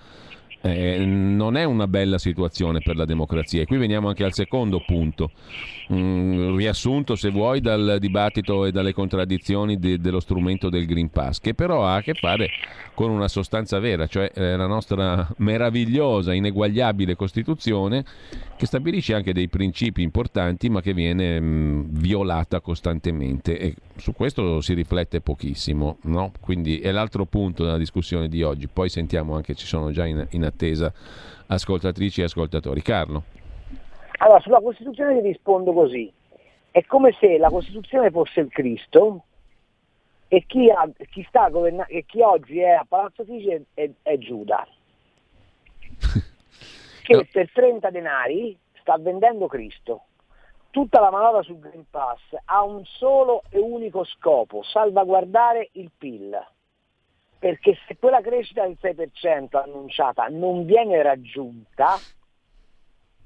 [0.65, 3.61] Eh, non è una bella situazione per la democrazia.
[3.61, 5.29] E qui veniamo anche al secondo punto,
[5.93, 11.39] mm, riassunto se vuoi dal dibattito e dalle contraddizioni de- dello strumento del Green Pass,
[11.39, 12.49] che però ha a che fare
[12.95, 18.03] con una sostanza vera, cioè eh, la nostra meravigliosa, ineguagliabile Costituzione
[18.57, 24.13] che stabilisce anche dei principi importanti ma che viene mh, mm, violata costantemente e su
[24.13, 26.31] questo si riflette pochissimo, no?
[26.39, 30.25] quindi è l'altro punto della discussione di oggi, poi sentiamo anche, ci sono già in,
[30.31, 30.91] in attesa
[31.47, 32.81] ascoltatrici e ascoltatori.
[32.81, 33.23] Carlo.
[34.17, 36.11] Allora, sulla Costituzione ti rispondo così,
[36.71, 39.25] è come se la Costituzione fosse il Cristo
[40.27, 44.65] e chi, ha, chi, governa- e chi oggi è a Palazzo Chigi è, è Giuda.
[47.03, 47.27] che no.
[47.31, 50.05] per 30 denari sta vendendo Cristo.
[50.71, 56.37] Tutta la manovra sul Green Pass ha un solo e unico scopo, salvaguardare il PIL.
[57.37, 61.97] Perché se quella crescita del 6% annunciata non viene raggiunta,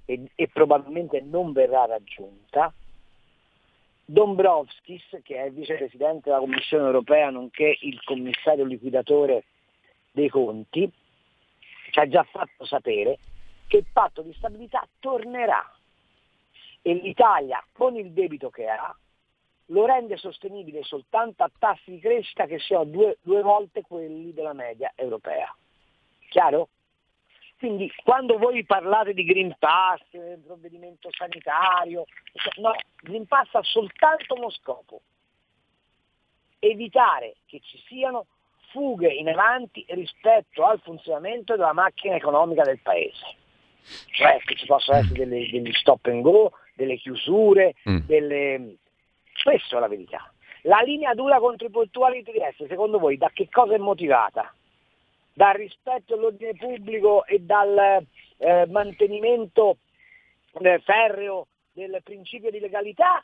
[0.05, 2.73] e, e probabilmente non verrà raggiunta,
[4.05, 9.43] Dombrovskis, che è il vicepresidente della Commissione europea, nonché il commissario liquidatore
[10.11, 10.91] dei conti,
[11.91, 13.19] ci ha già fatto sapere
[13.67, 15.63] che il patto di stabilità tornerà.
[16.81, 18.95] E l'Italia con il debito che ha
[19.69, 24.53] lo rende sostenibile soltanto a tassi di crescita che siano due, due volte quelli della
[24.53, 25.53] media europea.
[26.29, 26.69] Chiaro?
[27.58, 30.01] Quindi quando voi parlate di Green Pass,
[30.45, 32.05] provvedimento sanitario,
[32.58, 35.01] no, Green Pass ha soltanto uno scopo,
[36.60, 38.27] evitare che ci siano
[38.71, 43.38] fughe in avanti rispetto al funzionamento della macchina economica del Paese
[44.12, 47.97] cioè che ci possono essere delle, degli stop and go, delle chiusure, mm.
[48.05, 48.75] delle...
[49.43, 50.32] questa è la verità.
[50.63, 54.54] La linea dura contro i portuali di Trieste, secondo voi, da che cosa è motivata?
[55.34, 58.06] Dal rispetto dell'ordine pubblico e dal
[58.38, 59.78] eh, mantenimento
[60.60, 63.23] eh, ferreo del principio di legalità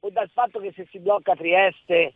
[0.00, 2.14] o dal fatto che se si blocca Trieste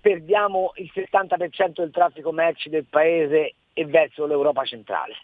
[0.00, 5.14] perdiamo il 70% del traffico merci del paese e verso l'Europa centrale?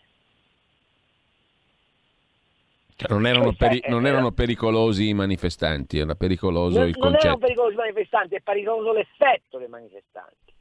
[2.96, 7.11] Cioè, non, erano cioè, peri- non, erano pericolosi i manifestanti, era pericoloso non, il concetto.
[7.11, 10.52] Non erano pericolosi i manifestanti, è pericoloso l'effetto dei manifestanti.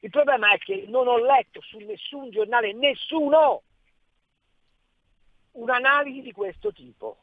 [0.00, 3.62] Il problema è che non ho letto su nessun giornale, nessuno,
[5.52, 7.18] un'analisi di questo tipo.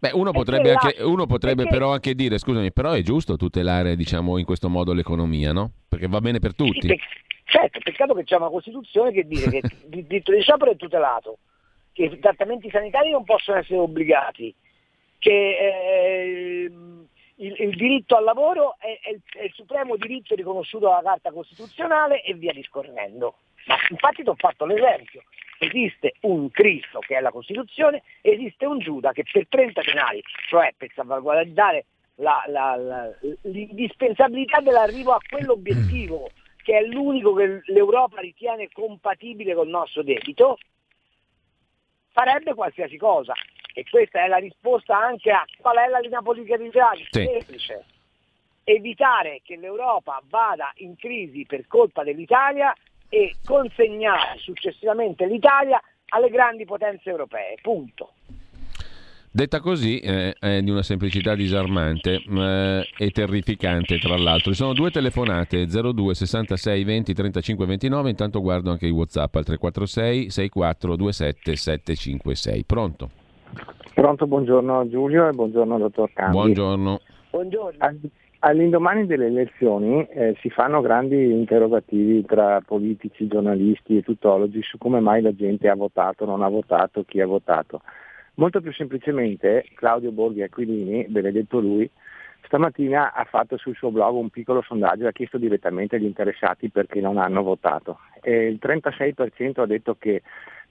[0.00, 1.78] Beh, uno potrebbe, anche, uno potrebbe perché...
[1.78, 5.70] però anche dire, scusami, però è giusto tutelare diciamo, in questo modo l'economia, no?
[5.88, 6.88] Perché va bene per tutti.
[6.88, 6.98] Sì,
[7.44, 9.60] certo, peccato che c'è una Costituzione che dice che
[9.92, 11.38] il diritto di sciopero è tutelato
[11.92, 14.54] che i trattamenti sanitari non possono essere obbligati,
[15.18, 16.70] che eh,
[17.36, 21.30] il, il, diritto al lavoro è, è, il, è, il, supremo diritto riconosciuto dalla Carta
[21.30, 23.36] Costituzionale e via discorrendo.
[23.66, 25.22] Ma infatti ti ho fatto l'esempio,
[25.58, 30.74] esiste un Cristo che è la Costituzione, esiste un Giuda che per 30 denari, cioè
[30.76, 31.84] per salvaguardare
[32.16, 33.10] la, la, la,
[33.42, 36.30] l'indispensabilità dell'arrivo a quell'obiettivo
[36.62, 40.58] che è l'unico che l'Europa ritiene compatibile col nostro debito,
[42.12, 43.34] farebbe qualsiasi cosa.
[43.74, 47.06] E questa è la risposta anche a qual è la linea politica di Draghi.
[47.10, 47.24] Sì.
[47.24, 47.84] Semplice.
[48.64, 52.72] Evitare che l'Europa vada in crisi per colpa dell'Italia
[53.08, 57.56] e consegnare successivamente l'Italia alle grandi potenze europee.
[57.60, 58.12] Punto.
[59.34, 64.50] Detta così eh, è di una semplicità disarmante eh, e terrificante tra l'altro.
[64.50, 69.44] Ci sono due telefonate 02 66 20 35 29, intanto guardo anche i Whatsapp al
[69.44, 72.64] 346 64 27 756.
[72.64, 73.10] Pronto?
[73.94, 76.32] Pronto, buongiorno Giulio e buongiorno dottor Cambi.
[76.32, 77.00] Buongiorno.
[77.30, 78.00] buongiorno.
[78.40, 85.00] All'indomani delle elezioni eh, si fanno grandi interrogativi tra politici, giornalisti e tutologi su come
[85.00, 87.80] mai la gente ha votato, non ha votato, chi ha votato.
[88.34, 91.88] Molto più semplicemente Claudio Borghi Aquilini, benedetto lui,
[92.44, 96.70] stamattina ha fatto sul suo blog un piccolo sondaggio e ha chiesto direttamente agli interessati
[96.70, 97.98] perché non hanno votato.
[98.22, 100.22] E il 36% ha detto che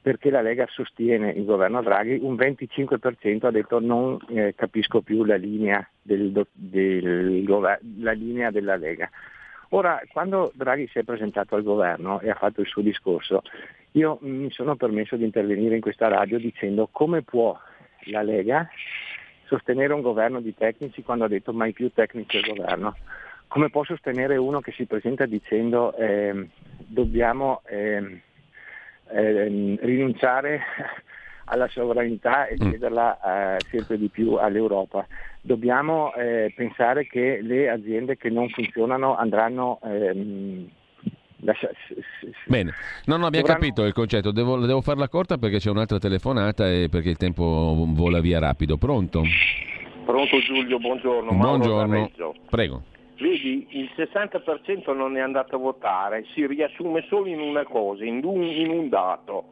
[0.02, 5.24] perché la Lega sostiene il governo Draghi, un 25% ha detto non eh, capisco più
[5.24, 7.44] la linea, del, del
[7.98, 9.08] la linea della Lega.
[9.74, 13.44] Ora, quando Draghi si è presentato al governo e ha fatto il suo discorso,
[13.94, 17.58] io mi sono permesso di intervenire in questa radio dicendo come può
[18.06, 18.70] la Lega
[19.46, 22.96] sostenere un governo di tecnici quando ha detto mai più tecnici al governo.
[23.48, 28.22] Come può sostenere uno che si presenta dicendo eh, dobbiamo eh,
[29.10, 30.62] eh, rinunciare
[31.52, 32.70] alla sovranità e mm.
[32.70, 35.06] chiederla eh, sempre di più all'Europa.
[35.42, 40.70] Dobbiamo eh, pensare che le aziende che non funzionano andranno ehm,
[42.46, 42.72] Bene,
[43.06, 43.60] no, no, abbiamo Dovranno...
[43.60, 47.76] capito il concetto, devo, devo, farla corta perché c'è un'altra telefonata e perché il tempo
[47.90, 48.78] vola via rapido.
[48.78, 49.24] Pronto?
[50.06, 51.32] Pronto Giulio, buongiorno.
[51.32, 52.12] Buongiorno,
[52.50, 52.84] prego.
[53.18, 58.22] Vedi, il 60% non è andato a votare, si riassume solo in una cosa, in
[58.24, 59.46] un, in un dato.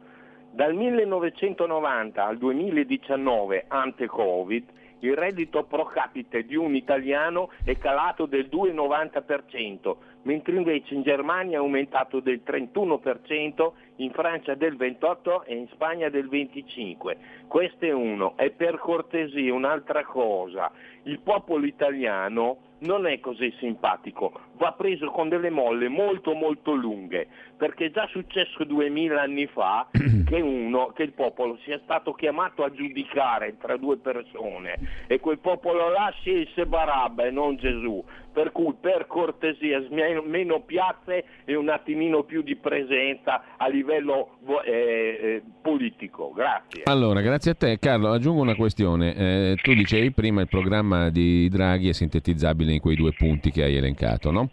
[0.50, 4.64] Dal 1990 al 2019, ante Covid,
[5.00, 11.58] il reddito pro capite di un italiano è calato del 2,90%, mentre invece in Germania
[11.58, 17.16] è aumentato del 31%, in Francia del 28% e in Spagna del 25%.
[17.46, 18.36] Questo è uno.
[18.36, 20.70] E per cortesia un'altra cosa,
[21.04, 27.26] il popolo italiano non è così simpatico, va preso con delle molle molto molto lunghe,
[27.56, 32.62] perché è già successo duemila anni fa che, uno, che il popolo sia stato chiamato
[32.64, 38.52] a giudicare tra due persone e quel popolo là scelse Barabba e non Gesù, per
[38.52, 45.42] cui per cortesia meno piazze e un attimino più di presenza a livello eh, eh,
[45.60, 46.32] politico.
[46.34, 46.82] Grazie.
[46.84, 49.14] Allora, grazie a te Carlo, aggiungo una questione.
[49.14, 53.64] Eh, tu dicevi prima il programma di Draghi è sintetizzabile in quei due punti che
[53.64, 54.50] hai elencato, no?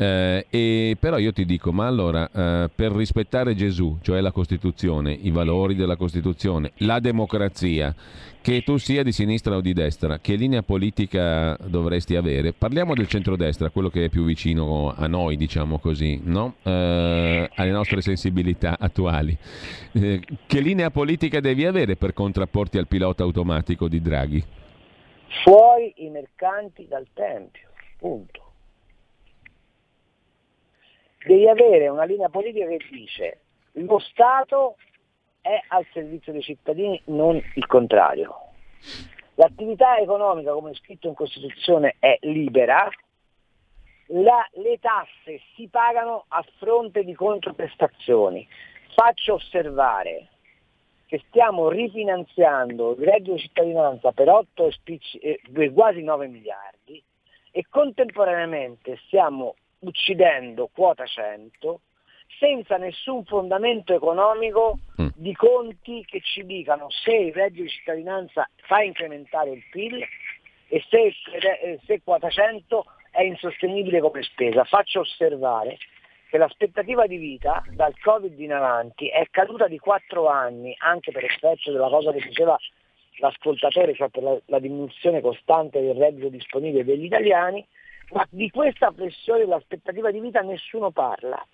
[0.00, 5.12] Eh, e però io ti dico, ma allora eh, per rispettare Gesù, cioè la Costituzione,
[5.12, 7.94] i valori della Costituzione, la democrazia,
[8.40, 12.54] che tu sia di sinistra o di destra, che linea politica dovresti avere?
[12.54, 16.54] Parliamo del centrodestra, quello che è più vicino a noi, diciamo così, no?
[16.62, 19.36] eh, alle nostre sensibilità attuali.
[19.92, 24.42] Eh, che linea politica devi avere per contrapporti al pilota automatico di Draghi?
[25.44, 28.49] Fuori i mercanti dal Tempio, punto
[31.24, 33.40] devi avere una linea politica che dice
[33.72, 34.76] lo Stato
[35.40, 38.34] è al servizio dei cittadini, non il contrario.
[39.34, 42.90] L'attività economica, come è scritto in Costituzione, è libera,
[44.08, 48.46] la, le tasse si pagano a fronte di controprestazioni.
[48.94, 50.28] Faccio osservare
[51.06, 57.02] che stiamo rifinanziando il reddito di cittadinanza per, 8 spicci, eh, per quasi 9 miliardi
[57.50, 61.80] e contemporaneamente stiamo uccidendo quota 100
[62.38, 65.08] senza nessun fondamento economico mm.
[65.14, 70.02] di conti che ci dicano se il reddito di cittadinanza fa incrementare il PIL
[70.68, 74.64] e se, eh, se quota 100 è insostenibile come spesa.
[74.64, 75.76] Faccio osservare
[76.30, 81.24] che l'aspettativa di vita dal Covid in avanti è caduta di 4 anni, anche per
[81.24, 82.56] effetto della cosa che diceva
[83.18, 87.66] l'ascoltatore, cioè per la, la diminuzione costante del reddito disponibile degli italiani,
[88.12, 91.44] ma di questa flessione dell'aspettativa di vita nessuno parla.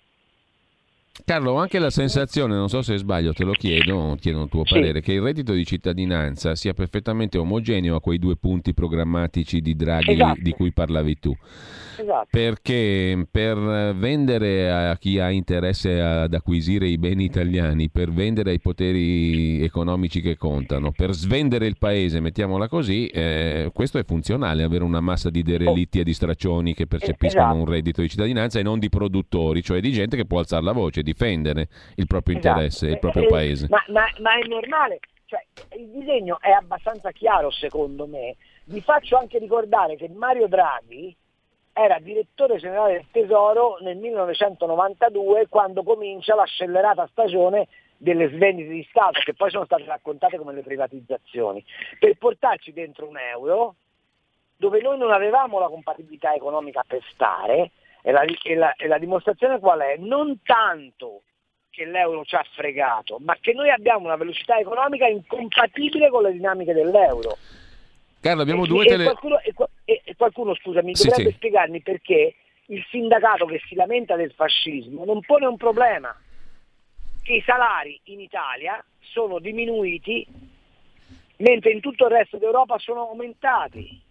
[1.25, 4.63] Carlo, ho anche la sensazione, non so se sbaglio, te lo chiedo, chiedo il tuo
[4.63, 5.05] parere, sì.
[5.05, 10.13] che il reddito di cittadinanza sia perfettamente omogeneo a quei due punti programmatici di Draghi
[10.13, 10.39] esatto.
[10.41, 11.35] di cui parlavi tu.
[11.99, 12.27] Esatto.
[12.29, 13.57] Perché per
[13.95, 20.21] vendere a chi ha interesse ad acquisire i beni italiani, per vendere ai poteri economici
[20.21, 25.31] che contano, per svendere il paese, mettiamola così, eh, questo è funzionale, avere una massa
[25.31, 27.59] di derelitti e di straccioni che percepiscono esatto.
[27.59, 30.73] un reddito di cittadinanza e non di produttori, cioè di gente che può alzare la
[30.73, 32.55] voce, difendere il proprio esatto.
[32.55, 33.67] interesse, il proprio eh, paese.
[33.69, 35.43] Ma, ma, ma è normale, cioè,
[35.77, 38.35] il disegno è abbastanza chiaro secondo me.
[38.65, 41.15] Vi faccio anche ricordare che Mario Draghi
[41.71, 48.85] era direttore generale del Tesoro nel 1992 quando comincia la scellerata stagione delle svendite di
[48.89, 51.63] Stato, che poi sono state raccontate come le privatizzazioni,
[51.99, 53.75] per portarci dentro un euro
[54.55, 57.71] dove noi non avevamo la compatibilità economica per stare
[58.07, 59.97] e la, e la, e la dimostrazione qual è?
[59.97, 61.23] Non tanto
[61.69, 66.31] che l'euro ci ha fregato, ma che noi abbiamo una velocità economica incompatibile con le
[66.31, 67.37] dinamiche dell'euro.
[68.21, 69.03] Carlo, abbiamo e, due tele...
[69.03, 69.37] qualcuno,
[70.15, 71.35] qualcuno, scusami, sì, dovrebbe sì.
[71.35, 72.35] spiegarmi perché
[72.67, 76.15] il sindacato che si lamenta del fascismo non pone un problema,
[77.23, 80.25] che i salari in Italia sono diminuiti
[81.39, 84.01] mentre in tutto il resto d'Europa sono aumentati.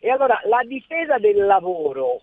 [0.00, 2.22] E allora la difesa del lavoro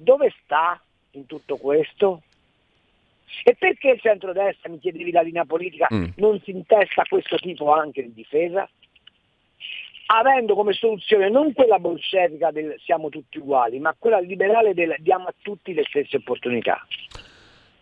[0.00, 0.80] dove sta
[1.12, 2.22] in tutto questo?
[3.44, 6.04] E perché il centrodestra, mi chiedevi la linea politica, mm.
[6.16, 8.68] non si intesta questo tipo anche di difesa?
[10.06, 15.26] Avendo come soluzione non quella bolscevica del siamo tutti uguali, ma quella liberale del diamo
[15.26, 16.84] a tutti le stesse opportunità.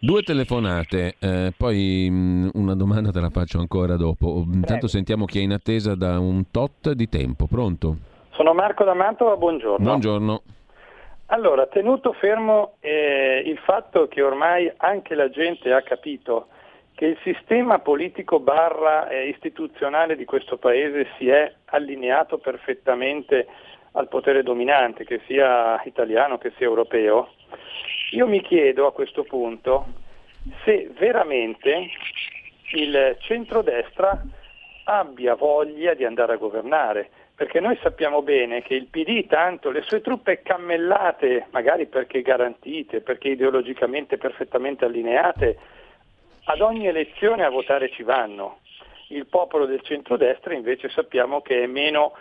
[0.01, 4.45] Due telefonate, eh, poi mh, mm, una domanda te la faccio ancora dopo.
[4.45, 4.87] Intanto Prego.
[4.89, 7.47] sentiamo chi è in attesa da un tot di tempo.
[7.47, 7.97] Pronto?
[8.33, 9.85] Sono Marco da Mantova, buongiorno.
[9.85, 10.43] Buongiorno.
[11.31, 16.49] Allora, tenuto fermo eh, il fatto che ormai anche la gente ha capito
[16.95, 23.47] che il sistema politico barra eh, istituzionale di questo Paese si è allineato perfettamente
[23.93, 27.35] al potere dominante, che sia italiano che sia europeo,
[28.13, 29.85] io mi chiedo a questo punto
[30.65, 31.91] se veramente
[32.73, 34.19] il centrodestra
[34.85, 39.83] abbia voglia di andare a governare, perché noi sappiamo bene che il PD, tanto le
[39.83, 45.57] sue truppe cammellate, magari perché garantite, perché ideologicamente perfettamente allineate,
[46.47, 48.59] ad ogni elezione a votare ci vanno.
[49.11, 52.15] Il popolo del centrodestra invece sappiamo che è meno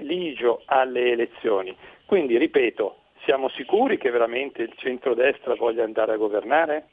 [0.00, 1.74] ligio alle elezioni.
[2.04, 6.88] Quindi, ripeto, siamo sicuri che veramente il centrodestra voglia andare a governare?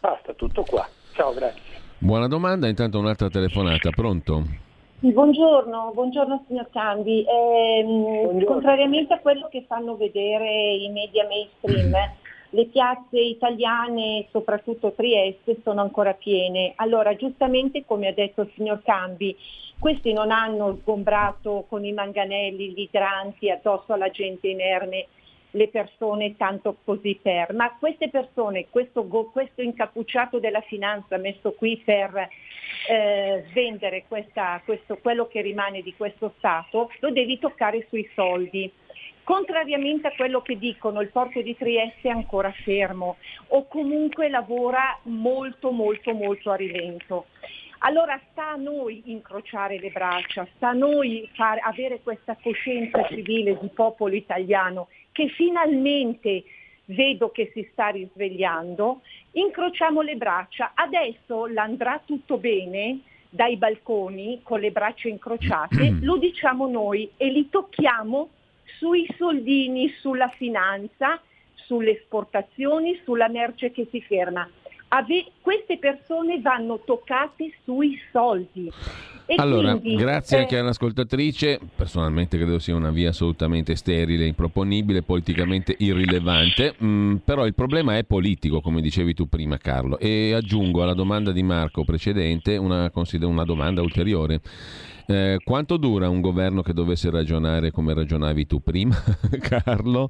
[0.00, 0.84] Basta, tutto qua.
[1.14, 1.78] Ciao, grazie.
[1.98, 4.70] Buona domanda, intanto un'altra telefonata, pronto?
[5.04, 7.24] Buongiorno, buongiorno signor Cambi.
[7.24, 8.44] Eh, buongiorno.
[8.44, 11.92] Contrariamente a quello che fanno vedere i media mainstream,
[12.50, 16.74] le piazze italiane, soprattutto Trieste, sono ancora piene.
[16.76, 19.36] Allora, giustamente come ha detto il signor Cambi,
[19.76, 25.06] questi non hanno sgombrato con i manganelli, gli idranti addosso alla gente inerme
[25.52, 31.80] le persone tanto così per, ma queste persone, questo, questo incappucciato della finanza messo qui
[31.84, 32.28] per
[32.88, 38.70] eh, svendere questa, questo, quello che rimane di questo Stato, lo devi toccare sui soldi.
[39.24, 43.16] Contrariamente a quello che dicono, il porto di Trieste è ancora fermo
[43.48, 47.26] o comunque lavora molto molto molto a rilento.
[47.84, 53.58] Allora sta a noi incrociare le braccia, sta a noi far, avere questa coscienza civile
[53.60, 56.44] di popolo italiano che finalmente
[56.86, 59.02] vedo che si sta risvegliando,
[59.32, 66.66] incrociamo le braccia, adesso l'andrà tutto bene dai balconi con le braccia incrociate, lo diciamo
[66.66, 68.28] noi e li tocchiamo
[68.78, 71.20] sui soldini, sulla finanza,
[71.54, 74.48] sulle esportazioni, sulla merce che si ferma.
[74.94, 78.70] Ave- queste persone vanno toccate sui soldi.
[79.24, 80.40] E allora, quindi, grazie eh...
[80.40, 87.54] anche all'ascoltatrice, personalmente credo sia una via assolutamente sterile, improponibile, politicamente irrilevante, mm, però il
[87.54, 92.58] problema è politico, come dicevi tu prima Carlo, e aggiungo alla domanda di Marco precedente
[92.58, 92.90] una,
[93.22, 94.40] una domanda ulteriore.
[95.06, 98.96] Eh, quanto dura un governo che dovesse ragionare come ragionavi tu prima,
[99.40, 100.08] Carlo?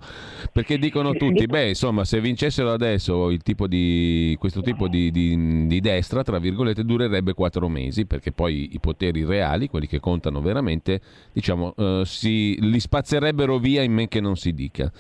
[0.53, 5.81] Perché dicono tutti, beh, insomma, se vincessero adesso tipo di, questo tipo di, di, di,
[5.81, 11.01] destra, tra virgolette, durerebbe quattro mesi, perché poi i poteri reali, quelli che contano veramente,
[11.33, 14.93] diciamo, eh, si, li spazzerebbero via in men che non si dica.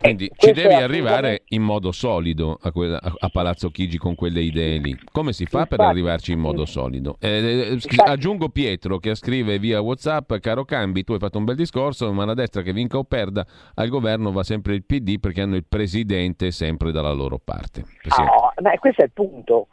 [0.00, 4.40] Quindi eh, ci devi arrivare in modo solido a, quella, a, Palazzo Chigi con quelle
[4.40, 4.96] idee lì.
[5.12, 7.16] Come si fa infatti, per arrivarci in modo solido?
[7.20, 11.54] Eh, eh aggiungo Pietro che scrive via Whatsapp, caro Cambi, tu hai fatto un bel
[11.54, 13.44] discorso, ma la destra che vinca o perda
[13.74, 17.84] al governo va sempre il PD perché hanno il presidente sempre dalla loro parte.
[18.18, 19.66] Oh, beh, questo è il punto.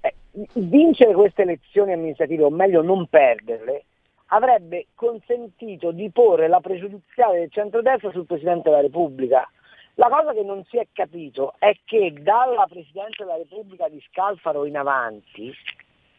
[0.00, 0.14] Eh,
[0.54, 3.84] vincere queste elezioni amministrative, o meglio non perderle,
[4.28, 9.46] avrebbe consentito di porre la pregiudiziale del centrodestra sul Presidente della Repubblica
[9.94, 14.64] la cosa che non si è capito è che dalla Presidenza della Repubblica di Scalfaro
[14.64, 15.54] in avanti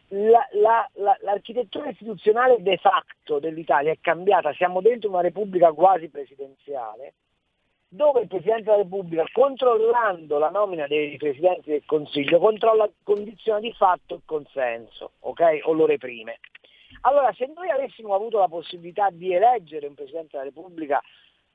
[0.08, 6.08] la, la, la, l'architettura istituzionale de facto dell'Italia è cambiata, siamo dentro una Repubblica quasi
[6.08, 7.14] presidenziale,
[7.88, 13.72] dove il Presidente della Repubblica, controllando la nomina dei Presidenti del Consiglio, controlla, condiziona di
[13.72, 15.60] fatto il consenso, ok?
[15.64, 16.38] O lo reprime.
[17.02, 21.00] Allora, se noi avessimo avuto la possibilità di eleggere un Presidente della Repubblica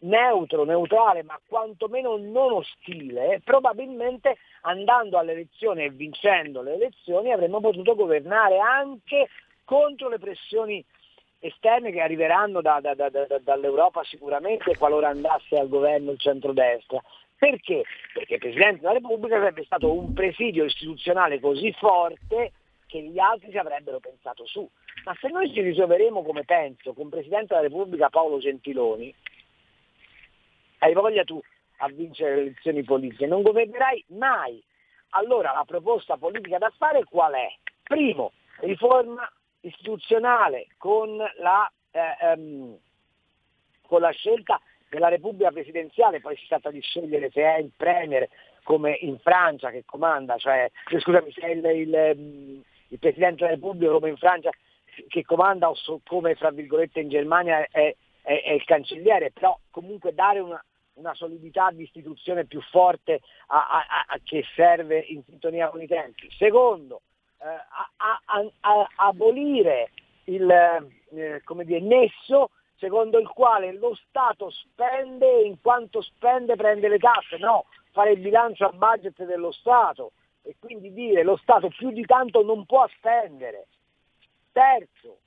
[0.02, 7.60] neutro, neutrale, ma quantomeno non ostile, probabilmente andando alle elezioni e vincendo le elezioni avremmo
[7.60, 9.28] potuto governare anche
[9.66, 10.84] contro le pressioni
[11.39, 13.10] esterne che arriveranno da, da, da,
[13.41, 17.02] dall'Europa sicuramente qualora andasse al governo il centrodestra.
[17.36, 17.84] Perché?
[18.14, 22.52] Perché il Presidente della Repubblica sarebbe stato un presidio istituzionale così forte
[22.86, 24.70] che gli altri ci avrebbero pensato su.
[25.06, 29.12] Ma se noi ci risolveremo come penso con Presidente della Repubblica Paolo Gentiloni,
[30.82, 31.40] hai voglia tu
[31.78, 34.64] a vincere le elezioni politiche, non governerai mai.
[35.12, 37.48] Allora la proposta politica da fare qual è?
[37.84, 39.30] Primo, riforma
[39.62, 42.78] istituzionale con la, eh, ehm,
[43.88, 44.60] con la scelta
[44.90, 48.28] della Repubblica presidenziale, poi si tratta di scegliere se è il Premier
[48.64, 52.60] come in Francia che comanda, cioè eh, scusami, se è il, il, mm,
[52.90, 54.50] il Presidente della Repubblica come in Francia
[55.08, 59.58] che comanda o so, come fra virgolette in Germania è, è, è il cancelliere, però
[59.70, 60.64] comunque dare una,
[61.02, 65.88] una solidità di istituzione più forte a, a, a, che serve in sintonia con i
[65.88, 66.30] tempi.
[66.38, 67.02] Secondo,
[67.39, 68.52] eh,
[68.95, 69.91] abolire
[70.26, 76.88] il eh, dire, nesso secondo il quale lo Stato spende e in quanto spende prende
[76.88, 81.68] le tasse, no, fare il bilancio a budget dello Stato e quindi dire lo Stato
[81.70, 83.68] più di tanto non può spendere.
[84.52, 85.20] Terzo,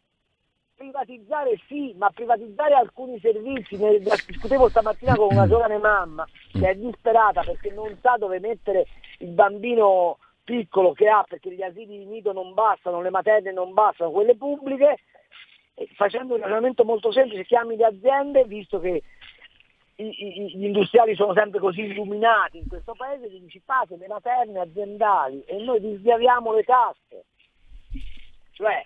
[0.76, 3.76] privatizzare sì, ma privatizzare alcuni servizi.
[3.76, 8.86] Ne discutevo stamattina con una giovane mamma che è disperata perché non sa dove mettere
[9.18, 13.72] il bambino piccolo che ha perché gli asili di nido non bastano, le materne non
[13.72, 14.98] bastano, quelle pubbliche,
[15.94, 19.02] facendo un ragionamento molto semplice, chiami le aziende, visto che
[19.96, 25.42] gli industriali sono sempre così illuminati in questo paese, gli dici fate le materne aziendali
[25.44, 27.24] e noi vi sviaviamo le tasse.
[28.52, 28.84] Cioè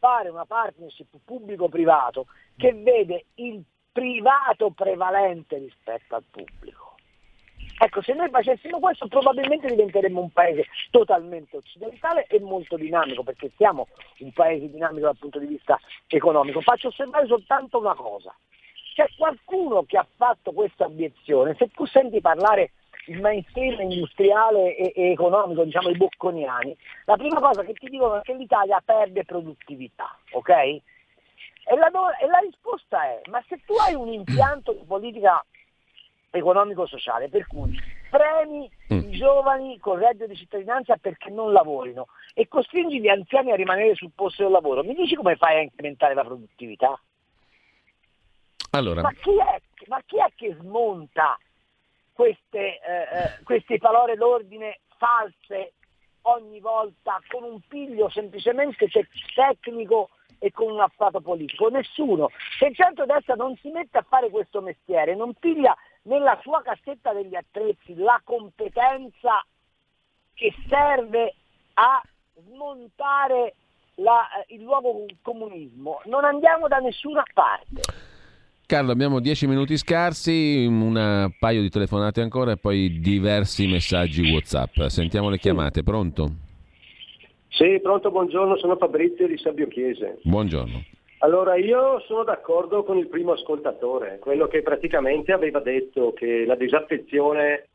[0.00, 2.26] fare una partnership pubblico-privato
[2.56, 6.88] che vede il privato prevalente rispetto al pubblico.
[7.82, 13.50] Ecco, se noi facessimo questo probabilmente diventeremmo un paese totalmente occidentale e molto dinamico, perché
[13.56, 13.88] siamo
[14.18, 16.60] un paese dinamico dal punto di vista economico.
[16.60, 18.34] Faccio osservare soltanto una cosa.
[18.94, 21.54] C'è qualcuno che ha fatto questa obiezione.
[21.56, 22.72] Se tu senti parlare
[23.10, 28.16] il mainstream industriale e, e, economico, diciamo i bocconiani, la prima cosa che ti dicono
[28.16, 30.48] è che l'Italia perde produttività, ok?
[30.48, 30.82] E
[31.76, 31.90] la,
[32.20, 35.44] e la risposta è, ma se tu hai un impianto di politica
[36.30, 37.76] economico-sociale, per cui
[38.08, 38.98] premi mm.
[38.98, 43.94] i giovani con reddito di cittadinanza perché non lavorino e costringi gli anziani a rimanere
[43.96, 44.84] sul posto del lavoro.
[44.84, 47.00] Mi dici come fai a incrementare la produttività?
[48.70, 49.02] Allora.
[49.02, 51.36] Ma, chi è, ma, chi è, che smonta
[52.20, 55.72] queste, eh, eh, queste parole d'ordine false
[56.22, 58.90] ogni volta con un piglio semplicemente
[59.34, 61.70] tecnico e con un afflato politico?
[61.70, 62.28] Nessuno.
[62.58, 67.14] Se il centro-destra non si mette a fare questo mestiere, non piglia nella sua cassetta
[67.14, 69.42] degli attrezzi la competenza
[70.34, 71.34] che serve
[71.72, 72.02] a
[72.34, 73.54] smontare
[73.94, 78.09] la, eh, il nuovo comunismo, non andiamo da nessuna parte.
[78.70, 84.82] Carlo, abbiamo dieci minuti scarsi, un paio di telefonate ancora e poi diversi messaggi WhatsApp.
[84.82, 86.30] Sentiamo le chiamate, pronto?
[87.48, 90.20] Sì, pronto, buongiorno, sono Fabrizio di Sabio Chiese.
[90.22, 90.84] Buongiorno.
[91.18, 96.54] Allora, io sono d'accordo con il primo ascoltatore, quello che praticamente aveva detto che la
[96.54, 97.66] disaffezione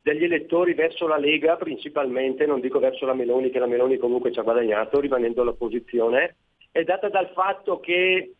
[0.00, 4.32] degli elettori verso la Lega principalmente, non dico verso la Meloni, che la Meloni comunque
[4.32, 6.36] ci ha guadagnato rimanendo all'opposizione,
[6.70, 8.36] è data dal fatto che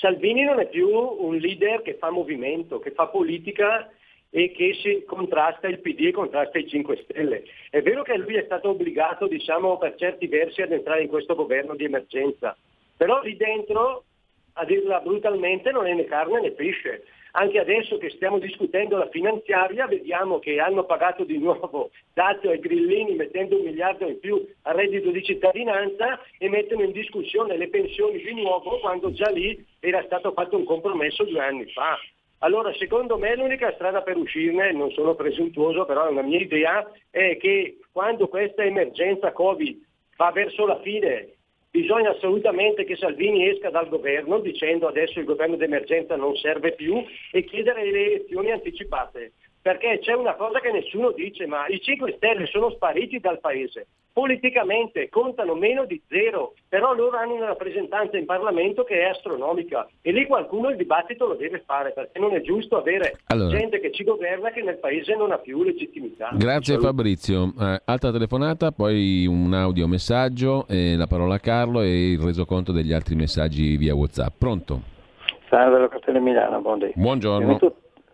[0.00, 3.90] Salvini non è più un leader che fa movimento, che fa politica
[4.30, 7.44] e che contrasta il PD e contrasta i 5 Stelle.
[7.68, 11.34] È vero che lui è stato obbligato, diciamo, per certi versi ad entrare in questo
[11.34, 12.56] governo di emergenza,
[12.96, 14.04] però lì dentro,
[14.54, 17.04] a dirla brutalmente, non è né carne né pesce.
[17.32, 22.58] Anche adesso che stiamo discutendo la finanziaria, vediamo che hanno pagato di nuovo dato ai
[22.58, 27.68] grillini mettendo un miliardo in più al reddito di cittadinanza e mettono in discussione le
[27.68, 31.98] pensioni di nuovo quando già lì era stato fatto un compromesso due anni fa.
[32.38, 36.88] Allora, secondo me l'unica strada per uscirne, non sono presuntuoso, però è una mia idea,
[37.10, 39.76] è che quando questa emergenza Covid
[40.16, 41.32] va verso la fine
[41.70, 47.04] Bisogna assolutamente che Salvini esca dal governo dicendo adesso il governo d'emergenza non serve più
[47.30, 49.32] e chiedere le elezioni anticipate.
[49.60, 53.86] Perché c'è una cosa che nessuno dice, ma i 5 Stelle sono spariti dal paese
[54.18, 59.86] politicamente contano meno di zero, però loro hanno una rappresentanza in Parlamento che è astronomica
[60.02, 63.56] e lì qualcuno il dibattito lo deve fare perché non è giusto avere allora.
[63.56, 66.30] gente che ci governa che nel paese non ha più legittimità.
[66.32, 67.52] Grazie Fabrizio.
[67.60, 72.72] Eh, altra telefonata, poi un audio messaggio, eh, la parola a Carlo e il resoconto
[72.72, 74.34] degli altri messaggi via Whatsapp.
[74.36, 74.80] Pronto?
[75.48, 77.58] Salve, Locatelli Milano, buongiorno.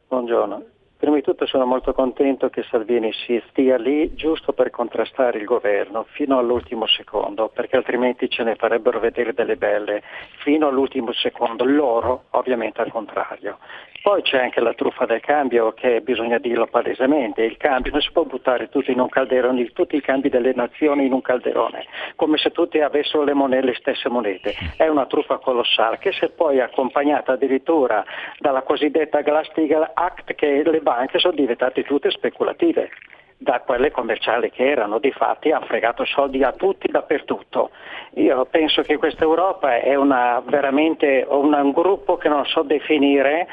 [0.09, 0.64] Buongiorno.
[1.05, 5.44] Prima di tutto sono molto contento che Salvini si stia lì giusto per contrastare il
[5.44, 10.02] governo fino all'ultimo secondo, perché altrimenti ce ne farebbero vedere delle belle
[10.38, 13.59] fino all'ultimo secondo, loro ovviamente al contrario.
[14.05, 18.12] Poi c'è anche la truffa del cambio che bisogna dirlo palesemente, il cambio non si
[18.12, 22.36] può buttare tutti in un calderone, tutti i cambi delle nazioni in un calderone, come
[22.36, 24.55] se tutti avessero le, monete, le stesse monete.
[24.76, 28.05] È una truffa colossale che se poi accompagnata addirittura
[28.38, 32.90] dalla cosiddetta Glass-Steagall Act che le banche sono diventate tutte speculative.
[33.36, 37.70] da quelle commerciali che erano, di fatti ha fregato soldi a tutti dappertutto.
[38.14, 43.47] Io penso che questa Europa è una, veramente una, un gruppo che non so definire,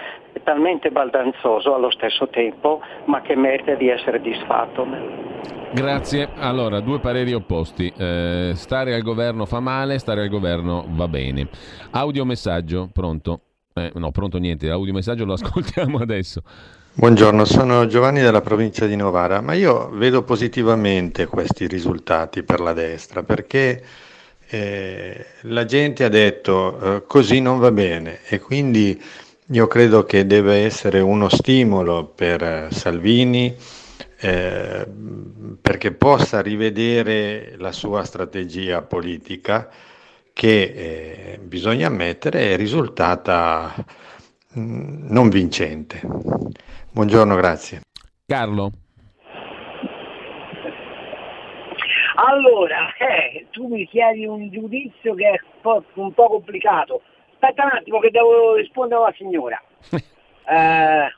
[0.44, 4.88] talmente baldanzoso allo stesso tempo, ma che merita di essere disfatto.
[5.74, 6.30] Grazie.
[6.36, 7.92] Allora, due pareri opposti.
[7.98, 11.50] Eh, stare al governo fa male, stare al governo va bene.
[11.92, 13.42] Audio messaggio, pronto?
[13.74, 16.44] Eh, no, pronto niente, l'audio messaggio lo ascoltiamo adesso.
[16.94, 22.74] Buongiorno, sono Giovanni della provincia di Novara, ma io vedo positivamente questi risultati per la
[22.74, 23.82] destra perché
[24.50, 29.02] eh, la gente ha detto eh, così non va bene e quindi
[29.48, 33.56] io credo che deve essere uno stimolo per Salvini
[34.20, 34.86] eh,
[35.62, 39.70] perché possa rivedere la sua strategia politica
[40.34, 43.74] che eh, bisogna ammettere è risultata
[44.54, 46.02] mh, mm, non vincente.
[46.94, 47.82] Buongiorno, grazie.
[48.26, 48.70] Carlo.
[52.16, 57.02] Allora, eh, tu mi chiedi un giudizio che è un po', un po complicato.
[57.32, 59.62] Aspetta un attimo che devo rispondere alla signora.
[59.89, 61.14] eh,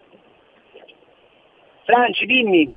[1.85, 2.75] Franci, dimmi.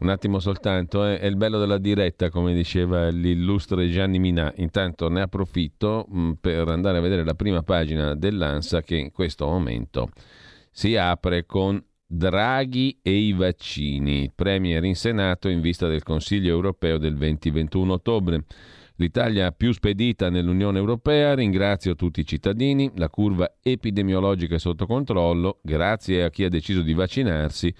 [0.00, 1.20] Un attimo soltanto, eh.
[1.20, 4.52] è il bello della diretta, come diceva l'illustre Gianni Minà.
[4.56, 9.12] Intanto ne approfitto mh, mm, per andare a vedere la prima pagina dell'ANSA che in
[9.12, 10.10] questo momento
[10.70, 11.80] si apre con
[12.10, 14.32] Draghi e i vaccini.
[14.34, 18.44] Premier in Senato in vista del Consiglio europeo del 20-21 ottobre.
[18.96, 25.60] L'Italia più spedita nell'Unione Europea, ringrazio tutti i cittadini, la curva epidemiologica è sotto controllo,
[25.62, 27.72] grazie a chi ha deciso di vaccinarsi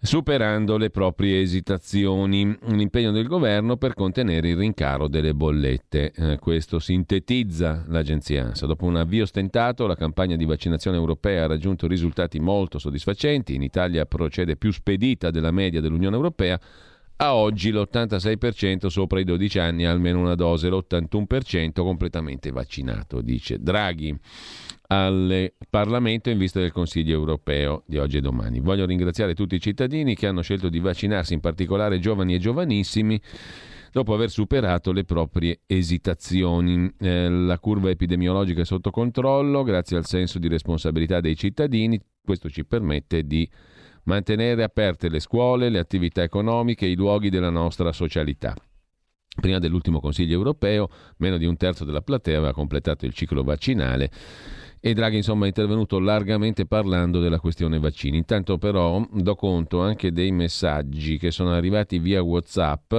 [0.00, 2.56] superando le proprie esitazioni.
[2.62, 6.12] Un impegno del governo per contenere il rincaro delle bollette.
[6.14, 8.66] Eh, questo sintetizza l'agenzia ANSA.
[8.66, 13.54] Dopo un avvio stentato, la campagna di vaccinazione europea ha raggiunto risultati molto soddisfacenti.
[13.54, 16.58] In Italia procede più spedita della media dell'Unione Europea.
[17.20, 23.58] A oggi l'86% sopra i 12 anni ha almeno una dose, l'81% completamente vaccinato, dice
[23.60, 24.16] Draghi
[24.88, 28.60] al Parlamento in vista del Consiglio europeo di oggi e domani.
[28.60, 33.20] Voglio ringraziare tutti i cittadini che hanno scelto di vaccinarsi, in particolare giovani e giovanissimi,
[33.92, 36.90] dopo aver superato le proprie esitazioni.
[36.98, 42.00] Eh, la curva epidemiologica è sotto controllo grazie al senso di responsabilità dei cittadini.
[42.22, 43.48] Questo ci permette di
[44.04, 48.54] mantenere aperte le scuole, le attività economiche e i luoghi della nostra socialità.
[49.40, 54.10] Prima dell'ultimo Consiglio europeo, meno di un terzo della platea aveva completato il ciclo vaccinale
[54.80, 58.16] e Draghi insomma è intervenuto largamente parlando della questione vaccini.
[58.16, 62.94] Intanto però do conto anche dei messaggi che sono arrivati via Whatsapp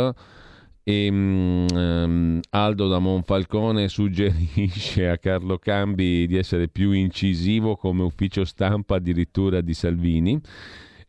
[0.84, 8.44] e um, Aldo da Monfalcone suggerisce a Carlo Cambi di essere più incisivo come ufficio
[8.44, 10.42] stampa addirittura di Salvini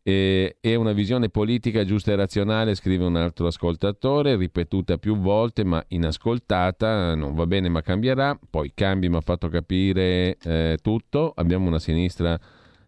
[0.02, 5.64] e, e una visione politica giusta e razionale, scrive un altro ascoltatore, ripetuta più volte
[5.64, 11.32] ma inascoltata, non va bene ma cambierà, poi cambi mi ha fatto capire eh, tutto,
[11.34, 12.38] abbiamo una sinistra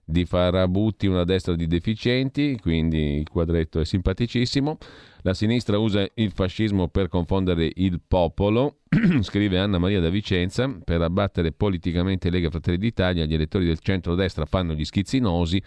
[0.04, 4.76] di farabutti, una destra di deficienti, quindi il quadretto è simpaticissimo.
[5.22, 8.78] La sinistra usa il fascismo per confondere il popolo,
[9.22, 14.44] scrive Anna Maria da Vicenza, per abbattere politicamente Lega Fratelli d'Italia, gli elettori del centro-destra
[14.44, 15.62] fanno gli schizzinosi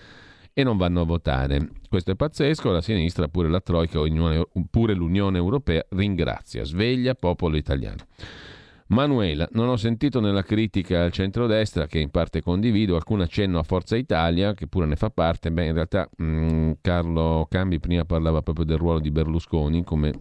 [0.58, 1.70] e non vanno a votare.
[1.90, 4.00] Questo è pazzesco, la sinistra, pure la Troica,
[4.72, 6.64] pure l'Unione Europea ringrazia.
[6.64, 8.06] Sveglia popolo italiano.
[8.88, 13.64] Manuela, non ho sentito nella critica al centrodestra, che in parte condivido, alcun accenno a
[13.64, 15.52] Forza Italia, che pure ne fa parte.
[15.52, 20.14] Beh, in realtà mh, mm, Carlo Cambi prima parlava proprio del ruolo di Berlusconi come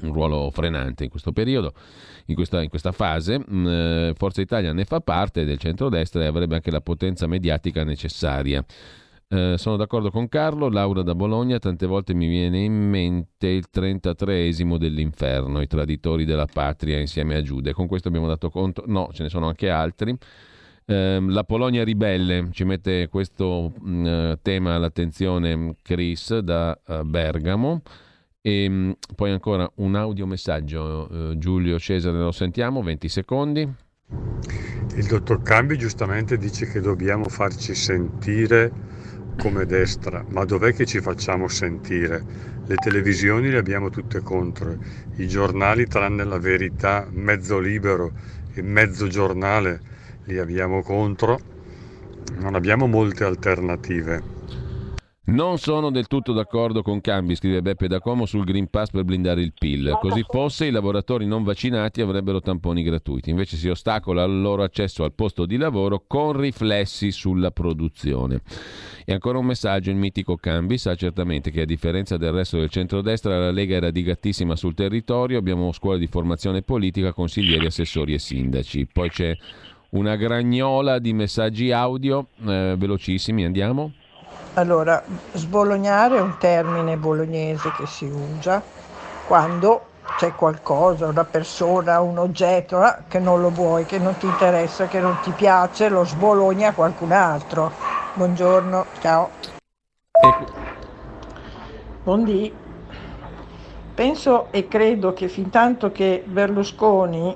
[0.00, 1.74] un ruolo frenante in questo periodo,
[2.26, 3.38] in questa, in questa fase.
[3.38, 7.84] Mh, mm, Forza Italia ne fa parte del centrodestra e avrebbe anche la potenza mediatica
[7.84, 8.64] necessaria.
[9.32, 13.64] Eh, sono d'accordo con Carlo, Laura da Bologna, tante volte mi viene in mente il
[13.72, 17.72] 33esimo dell'inferno, i traditori della patria insieme a Giude.
[17.72, 20.14] Con questo abbiamo dato conto, no, ce ne sono anche altri.
[20.84, 27.80] Eh, la Polonia ribelle, ci mette questo mm, tema all'attenzione Chris da uh, Bergamo.
[28.42, 33.66] E mh, poi ancora un audiomessaggio, uh, Giulio Cesare, lo sentiamo, 20 secondi.
[34.94, 38.91] Il dottor Cambi giustamente dice che dobbiamo farci sentire
[39.36, 42.24] come destra, ma dov'è che ci facciamo sentire?
[42.64, 44.78] Le televisioni le abbiamo tutte contro,
[45.16, 48.12] i giornali tranne la verità, mezzo libero
[48.52, 49.82] e mezzo giornale
[50.24, 51.38] li abbiamo contro,
[52.34, 54.22] non abbiamo molte alternative.
[55.24, 59.04] Non sono del tutto d'accordo con Cambi, scrive Beppe da Como, sul Green Pass per
[59.04, 59.96] blindare il PIL.
[60.00, 63.30] Così fosse, i lavoratori non vaccinati avrebbero tamponi gratuiti.
[63.30, 68.40] Invece si ostacola il loro accesso al posto di lavoro con riflessi sulla produzione.
[69.04, 72.68] E ancora un messaggio, il mitico Cambi sa certamente che a differenza del resto del
[72.68, 78.18] centrodestra la Lega è radigatissima sul territorio, abbiamo scuole di formazione politica, consiglieri, assessori e
[78.18, 78.88] sindaci.
[78.92, 79.36] Poi c'è
[79.90, 83.92] una gragnola di messaggi audio, eh, velocissimi, andiamo.
[84.54, 88.62] Allora, sbolognare è un termine bolognese che si usa
[89.26, 89.86] quando
[90.18, 94.88] c'è qualcosa, una persona, un oggetto eh, che non lo vuoi, che non ti interessa,
[94.88, 97.72] che non ti piace, lo sbologna a qualcun altro.
[98.12, 99.30] Buongiorno, ciao.
[102.02, 102.54] Buondì.
[103.94, 107.34] Penso e credo che fin tanto che Berlusconi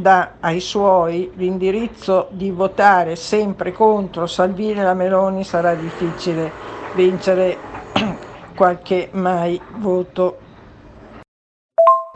[0.00, 6.50] dà ai suoi l'indirizzo di votare sempre contro Salvini e la Meloni sarà difficile
[6.94, 7.56] vincere
[8.54, 10.46] qualche mai voto.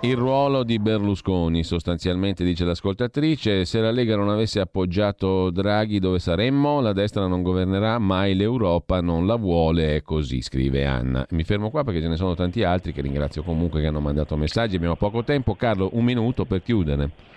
[0.05, 6.19] Il ruolo di Berlusconi, sostanzialmente dice l'ascoltatrice, se la Lega non avesse appoggiato Draghi dove
[6.19, 6.81] saremmo?
[6.81, 11.25] La destra non governerà mai l'Europa, non la vuole, è così, scrive Anna.
[11.31, 14.37] Mi fermo qua perché ce ne sono tanti altri che ringrazio comunque che hanno mandato
[14.37, 15.55] messaggi, abbiamo poco tempo.
[15.55, 17.32] Carlo, un minuto per chiudere.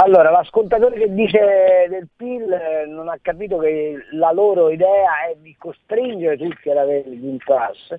[0.00, 5.34] Allora, l'ascoltatore che dice del PIL eh, non ha capito che la loro idea è
[5.38, 7.96] di costringere tutti ad avere il Green Pass.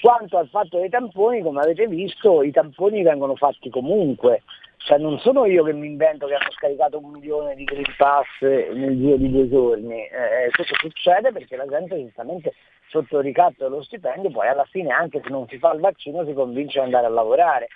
[0.00, 4.42] Quanto al fatto dei tamponi, come avete visto, i tamponi vengono fatti comunque.
[4.76, 8.26] Cioè non sono io che mi invento che hanno scaricato un milione di Green Pass
[8.40, 9.98] nel giro di due giorni.
[10.00, 12.52] Eh, questo succede perché la gente giustamente
[12.88, 16.24] sotto il ricatto dello stipendio poi alla fine anche se non si fa il vaccino
[16.24, 17.66] si convince ad andare a lavorare.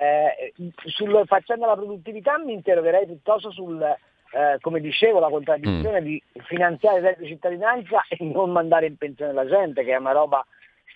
[0.00, 0.52] Eh,
[0.86, 6.04] sul, facendo la produttività mi interrogerei piuttosto sul, eh, come dicevo, la contraddizione mm.
[6.04, 9.96] di finanziare il reddito di cittadinanza e non mandare in pensione la gente, che è
[9.96, 10.44] una roba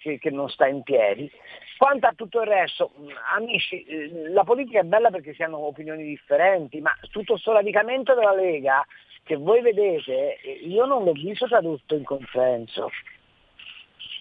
[0.03, 1.31] che, che non sta in piedi.
[1.79, 2.93] Quanto a tutto il resto,
[3.35, 8.15] amici, eh, la politica è bella perché si hanno opinioni differenti, ma tutto questo radicamento
[8.15, 8.87] della Lega
[9.25, 12.91] che voi vedete, eh, io non l'ho visto tradotto in consenso.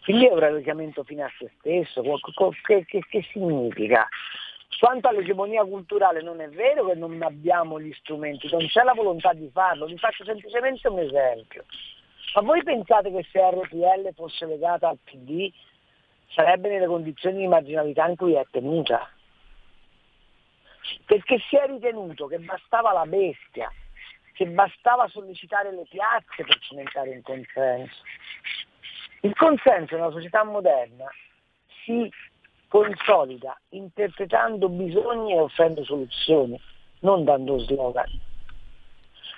[0.04, 2.02] Quindi è un radicamento fine a se stesso,
[2.64, 4.08] che, che, che significa?
[4.80, 9.34] Quanto all'egemonia culturale non è vero che non abbiamo gli strumenti, non c'è la volontà
[9.34, 11.66] di farlo, vi faccio semplicemente un esempio.
[12.34, 15.52] Ma voi pensate che se RPL fosse legata al PD
[16.30, 19.08] sarebbe nelle condizioni di marginalità in cui è tenuta?
[21.06, 23.72] Perché si è ritenuto che bastava la bestia,
[24.34, 28.02] che bastava sollecitare le piazze per cimentare un consenso.
[29.22, 31.06] Il consenso nella società moderna
[31.84, 32.10] si
[32.72, 36.58] consolida interpretando bisogni e offrendo soluzioni,
[37.00, 38.08] non dando slogan.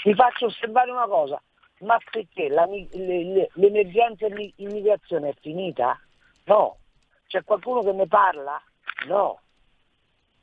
[0.04, 1.42] Vi faccio osservare una cosa,
[1.80, 4.28] ma perché la, le, l'emergenza
[4.58, 6.00] immigrazione è finita?
[6.44, 6.78] No.
[7.26, 8.62] C'è qualcuno che ne parla?
[9.08, 9.40] No.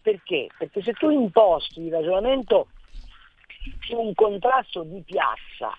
[0.03, 0.49] Perché?
[0.59, 2.67] Perché se tu imposti il ragionamento
[3.83, 5.71] su un contrasto di piazza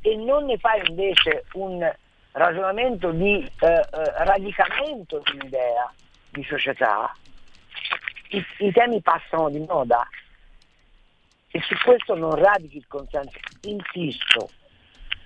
[0.00, 1.88] e non ne fai invece un
[2.32, 3.84] ragionamento di eh, eh,
[4.24, 5.92] radicamento di un'idea,
[6.30, 7.14] di società,
[8.30, 10.06] i, i temi passano di moda
[11.50, 13.38] e su questo non radichi il consenso.
[13.62, 14.48] Insisto,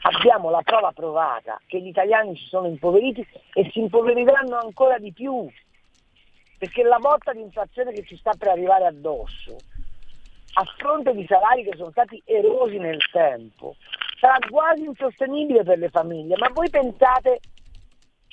[0.03, 5.13] abbiamo la prova provata che gli italiani si sono impoveriti e si impoveriranno ancora di
[5.13, 5.51] più,
[6.59, 9.57] perché la botta di inflazione che ci sta per arrivare addosso,
[10.57, 13.77] a fronte di salari che sono stati erosi nel tempo,
[14.19, 16.37] sarà quasi insostenibile per le famiglie.
[16.39, 17.41] Ma voi pensate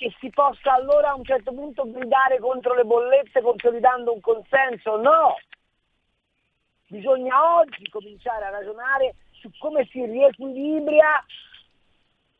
[0.01, 4.95] che si possa allora a un certo punto gridare contro le bollette consolidando un consenso?
[4.99, 5.37] No!
[6.87, 11.23] Bisogna oggi cominciare a ragionare su come si riequilibra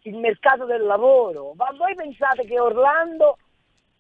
[0.02, 1.54] il mercato del lavoro.
[1.54, 3.38] Ma voi pensate che Orlando,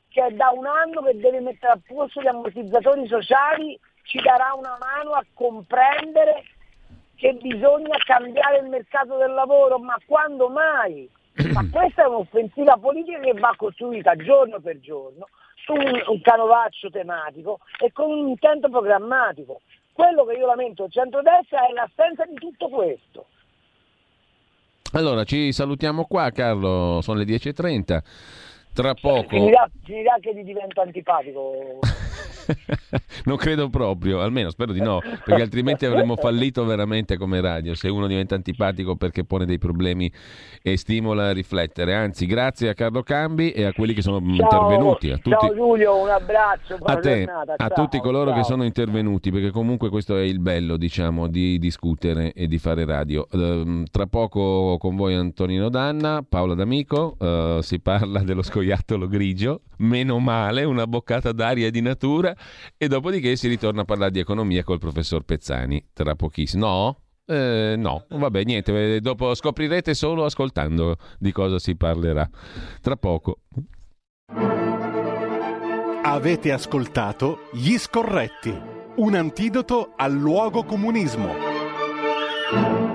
[0.09, 4.53] che è da un anno che deve mettere a posto gli ammortizzatori sociali, ci darà
[4.55, 6.45] una mano a comprendere
[7.15, 9.77] che bisogna cambiare il mercato del lavoro?
[9.77, 11.07] Ma quando mai?
[11.53, 16.89] Ma questa è un'offensiva politica che va costruita giorno per giorno su un, un canovaccio
[16.89, 19.61] tematico e con un intento programmatico.
[19.93, 23.25] Quello che io lamento il centrodestra è l'assenza di tutto questo.
[24.93, 27.99] Allora, ci salutiamo qua Carlo, sono le 10.30.
[28.73, 29.27] Tra poco...
[29.29, 31.79] Finirà, finirà che gli divento antipatico.
[33.25, 37.89] non credo proprio, almeno spero di no, perché altrimenti avremmo fallito veramente come radio se
[37.89, 40.11] uno diventa antipatico perché pone dei problemi
[40.61, 41.95] e stimola a riflettere.
[41.95, 45.09] Anzi, grazie a Carlo Cambi e a quelli che sono Ciao, intervenuti.
[45.11, 46.77] A tutti, ciao Giulio, un abbraccio.
[46.81, 48.39] a te, giornata, a ciao, tutti coloro ciao.
[48.39, 52.85] che sono intervenuti, perché comunque questo è il bello, diciamo, di discutere e di fare
[52.85, 53.27] radio.
[53.31, 59.61] Ehm, tra poco con voi Antonino Danna, Paola D'Amico, eh, si parla dello scoiattolo grigio,
[59.77, 62.30] meno male, una boccata d'aria di natura,
[62.77, 66.65] e dopodiché si ritorna a parlare di economia col professor Pezzani, tra pochissimo.
[66.65, 67.01] No?
[67.25, 72.29] Eh, no, vabbè, niente, eh, dopo scoprirete solo ascoltando di cosa si parlerà.
[72.81, 73.39] Tra poco.
[76.03, 78.59] Avete ascoltato Gli Scorretti,
[78.97, 82.90] un antidoto al luogo comunismo.